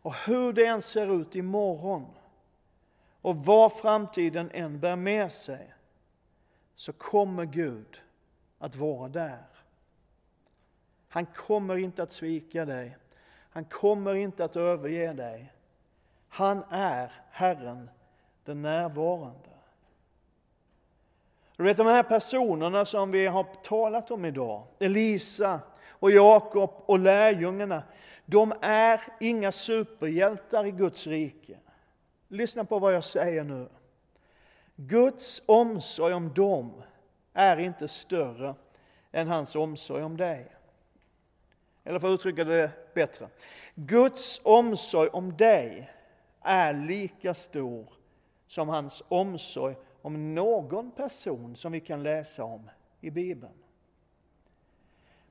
och 0.01 0.13
hur 0.13 0.53
det 0.53 0.65
än 0.65 0.81
ser 0.81 1.21
ut 1.21 1.35
imorgon 1.35 2.05
och 3.21 3.35
vad 3.35 3.73
framtiden 3.73 4.51
än 4.53 4.79
bär 4.79 4.95
med 4.95 5.31
sig 5.31 5.73
så 6.75 6.93
kommer 6.93 7.45
Gud 7.45 8.01
att 8.59 8.75
vara 8.75 9.09
där. 9.09 9.45
Han 11.07 11.25
kommer 11.25 11.77
inte 11.77 12.03
att 12.03 12.11
svika 12.11 12.65
dig. 12.65 12.97
Han 13.53 13.65
kommer 13.65 14.13
inte 14.13 14.45
att 14.45 14.55
överge 14.55 15.13
dig. 15.13 15.53
Han 16.29 16.63
är 16.69 17.11
Herren, 17.31 17.89
den 18.45 18.61
närvarande. 18.61 19.49
Du 21.57 21.63
vet 21.63 21.77
de 21.77 21.87
här 21.87 22.03
personerna 22.03 22.85
som 22.85 23.11
vi 23.11 23.27
har 23.27 23.43
talat 23.43 24.11
om 24.11 24.25
idag, 24.25 24.63
Elisa 24.79 25.59
och 25.89 26.11
Jakob 26.11 26.71
och 26.85 26.99
lärjungarna, 26.99 27.83
de 28.25 28.53
är 28.61 29.01
inga 29.19 29.51
superhjältar 29.51 30.65
i 30.65 30.71
Guds 30.71 31.07
rike. 31.07 31.57
Lyssna 32.27 32.65
på 32.65 32.79
vad 32.79 32.93
jag 32.93 33.03
säger 33.03 33.43
nu. 33.43 33.69
Guds 34.75 35.41
omsorg 35.45 36.13
om 36.13 36.33
dem 36.33 36.83
är 37.33 37.57
inte 37.57 37.87
större 37.87 38.55
än 39.11 39.27
hans 39.27 39.55
omsorg 39.55 40.03
om 40.03 40.17
dig. 40.17 40.51
Eller 41.83 41.99
för 41.99 42.07
att 42.07 42.13
uttrycka 42.13 42.43
det 42.43 42.71
bättre. 42.93 43.27
Guds 43.75 44.41
omsorg 44.43 45.09
om 45.09 45.37
dig 45.37 45.91
är 46.41 46.73
lika 46.73 47.33
stor 47.33 47.85
som 48.47 48.69
hans 48.69 49.03
omsorg 49.07 49.75
om 50.01 50.35
någon 50.35 50.91
person 50.91 51.55
som 51.55 51.71
vi 51.71 51.79
kan 51.79 52.03
läsa 52.03 52.43
om 52.43 52.69
i 53.01 53.09
Bibeln. 53.09 53.53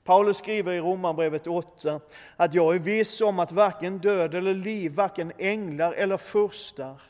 Paulus 0.04 0.36
skriver 0.36 0.72
i 0.72 0.80
Romarbrevet 0.80 1.46
8 1.46 2.00
att 2.36 2.54
jag 2.54 2.74
är 2.74 2.78
viss 2.78 3.20
om 3.20 3.38
att 3.38 3.52
varken 3.52 3.98
död 3.98 4.34
eller 4.34 4.54
liv, 4.54 4.94
varken 4.94 5.32
änglar 5.38 5.92
eller 5.92 6.16
furstar, 6.16 7.02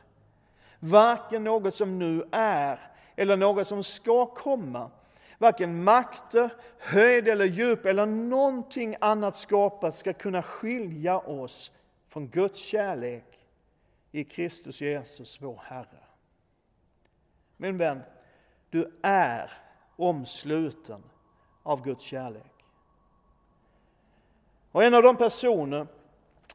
varken 0.78 1.44
något 1.44 1.74
som 1.74 1.98
nu 1.98 2.24
är 2.33 2.78
eller 3.16 3.37
något 3.37 3.68
som 3.68 3.83
ska 3.83 4.26
komma, 4.26 4.90
varken 5.42 5.85
makter, 5.85 6.50
höjd 6.78 7.28
eller 7.28 7.44
djup 7.44 7.87
eller 7.87 8.07
någonting 8.07 8.96
annat 9.00 9.37
skapat 9.37 9.94
ska 9.96 10.12
kunna 10.12 10.42
skilja 10.42 11.18
oss 11.18 11.72
från 12.09 12.28
Guds 12.28 12.61
kärlek 12.61 13.38
i 14.12 14.24
Kristus 14.24 14.81
Jesus, 14.81 15.42
vår 15.42 15.62
Herre. 15.64 16.02
Min 17.57 17.78
vän, 17.78 18.00
du 18.70 18.98
är 19.02 19.50
omsluten 19.96 21.02
av 21.62 21.85
Guds 21.85 22.05
kärlek. 22.05 22.52
Och 24.72 24.85
en 24.85 24.94
av 24.94 25.02
de 25.02 25.16
personer 25.16 25.87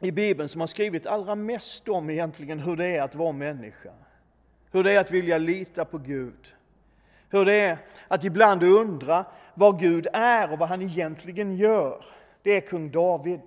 i 0.01 0.11
Bibeln 0.11 0.49
som 0.49 0.61
har 0.61 0.67
skrivit 0.67 1.07
allra 1.07 1.35
mest 1.35 1.87
om 1.87 2.09
egentligen 2.09 2.59
hur 2.59 2.75
det 2.75 2.85
är 2.85 3.01
att 3.01 3.15
vara 3.15 3.31
människa, 3.31 3.93
hur 4.71 4.83
det 4.83 4.91
är 4.91 4.99
att 4.99 5.11
vilja 5.11 5.37
lita 5.37 5.85
på 5.85 5.97
Gud, 5.97 6.56
hur 7.29 7.45
det 7.45 7.53
är 7.53 7.77
att 8.07 8.23
ibland 8.23 8.63
undra 8.63 9.25
vad 9.53 9.79
Gud 9.79 10.07
är 10.13 10.51
och 10.51 10.59
vad 10.59 10.69
han 10.69 10.81
egentligen 10.81 11.55
gör, 11.55 12.05
det 12.41 12.51
är 12.51 12.61
kung 12.61 12.91
David. 12.91 13.41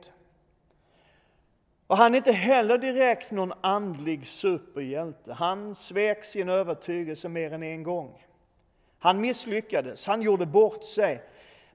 Och 1.87 1.97
han 1.97 2.15
är 2.15 2.19
inte 2.19 2.33
heller 2.33 2.79
direkt 2.79 3.31
någon 3.31 3.53
andlig 3.61 4.27
superhjälte. 4.27 5.33
Han 5.33 5.75
svek 5.75 6.25
sin 6.25 6.49
övertygelse 6.49 7.29
mer 7.29 7.53
än 7.53 7.63
en 7.63 7.83
gång. 7.83 8.25
Han 8.99 9.21
misslyckades, 9.21 10.07
han 10.07 10.23
gjorde 10.23 10.47
bort 10.47 10.85
sig. 10.85 11.23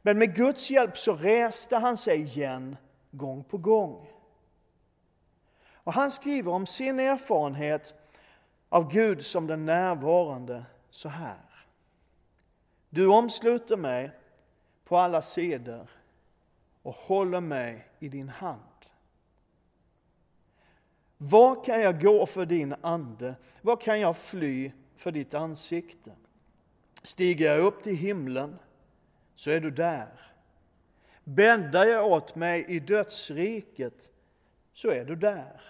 Men 0.02 0.18
med 0.18 0.36
Guds 0.36 0.72
hjälp 0.72 0.98
så 0.98 1.14
reste 1.16 1.78
han 1.78 1.98
sig 1.98 2.22
igen 2.22 2.78
gång 3.12 3.44
på 3.44 3.58
gång. 3.58 4.08
Och 5.74 5.94
han 5.94 6.12
skriver 6.12 6.52
om 6.52 6.66
sin 6.66 7.00
erfarenhet 7.00 7.94
av 8.70 8.92
Gud 8.92 9.26
som 9.26 9.48
den 9.48 9.66
närvarande 9.66 10.66
så 10.90 11.10
här. 11.10 11.46
Du 12.96 13.08
omsluter 13.08 13.78
mig 13.78 14.12
på 14.84 14.98
alla 14.98 15.22
sidor 15.22 15.88
och 16.82 16.96
håller 16.96 17.40
mig 17.40 17.88
i 18.00 18.10
din 18.10 18.30
hand. 18.30 18.62
Var 21.18 21.64
kan 21.64 21.82
jag 21.82 22.02
gå 22.02 22.26
för 22.26 22.46
din 22.46 22.76
ande? 22.82 23.36
Var 23.62 23.76
kan 23.76 24.00
jag 24.00 24.18
fly 24.18 24.72
för 24.96 25.12
ditt 25.12 25.34
ansikte? 25.34 26.12
Stiger 27.04 27.56
jag 27.56 27.66
upp 27.66 27.84
till 27.84 27.96
himlen 27.96 28.60
så 29.36 29.50
är 29.50 29.60
du 29.60 29.72
där. 29.72 30.32
Bäddar 31.24 31.86
jag 31.86 32.12
åt 32.12 32.36
mig 32.36 32.66
i 32.68 32.80
dödsriket 32.80 34.12
så 34.74 34.90
är 34.90 35.06
du 35.06 35.16
där. 35.16 35.62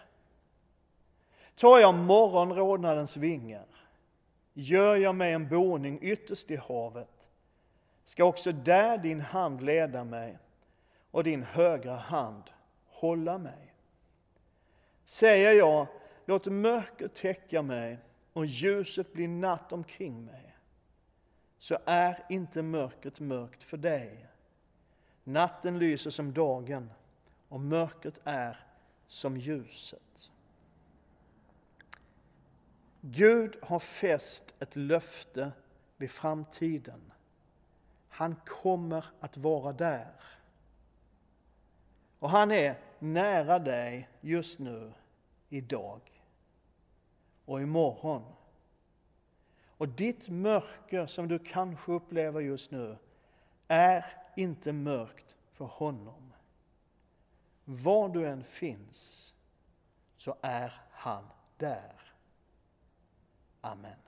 Tar 1.56 1.80
jag 1.80 1.96
morgonrodnadens 1.96 3.18
vingar, 3.18 3.68
gör 4.54 4.96
jag 4.96 5.16
mig 5.16 5.34
en 5.34 5.48
boning 5.48 6.00
ytterst 6.02 6.52
i 6.52 6.56
havet, 6.56 7.15
ska 8.06 8.24
också 8.24 8.52
där 8.52 8.98
din 8.98 9.22
hand 9.22 9.62
leda 9.62 10.04
mig 10.04 10.38
och 11.12 11.24
din 11.24 11.44
högra 11.44 11.96
hand 11.96 12.44
hålla 12.88 13.38
mig. 13.38 13.74
Säger 15.06 15.54
jag, 15.54 15.88
låt 16.26 16.46
mörker 16.46 17.08
täcka 17.08 17.62
mig 17.62 18.00
och 18.34 18.46
ljuset 18.46 19.14
bli 19.14 19.28
natt 19.28 19.72
omkring 19.72 20.26
mig, 20.26 20.56
så 21.58 21.78
är 21.86 22.26
inte 22.30 22.62
mörkret 22.62 23.20
mörkt 23.20 23.64
för 23.64 23.78
dig. 23.78 24.26
Natten 25.24 25.80
lyser 25.80 26.10
som 26.10 26.34
dagen 26.34 26.92
och 27.50 27.60
mörkret 27.60 28.20
är 28.24 28.66
som 29.08 29.38
ljuset. 29.38 30.32
Gud 33.02 33.58
har 33.62 33.80
fäst 33.80 34.56
ett 34.60 34.76
löfte 34.76 35.52
vid 35.98 36.12
framtiden. 36.12 37.12
Han 38.16 38.36
kommer 38.46 39.06
att 39.20 39.38
vara 39.38 39.74
där. 39.74 40.14
Och 42.20 42.30
han 42.30 42.52
är 42.52 42.80
nära 43.00 43.60
dig 43.60 44.10
just 44.22 44.60
nu, 44.60 44.94
idag 45.50 46.02
och 47.46 47.62
imorgon. 47.62 48.24
Och 49.78 49.90
ditt 49.90 50.30
mörker 50.30 51.06
som 51.06 51.28
du 51.28 51.40
kanske 51.40 51.92
upplever 51.92 52.42
just 52.42 52.72
nu 52.72 52.98
är 53.68 54.06
inte 54.36 54.74
mörkt 54.74 55.36
för 55.54 55.66
honom. 55.66 56.34
Var 57.66 58.10
du 58.10 58.28
än 58.28 58.44
finns 58.44 59.34
så 60.18 60.36
är 60.42 60.82
han 60.92 61.24
där. 61.58 62.14
Amen. 63.62 64.05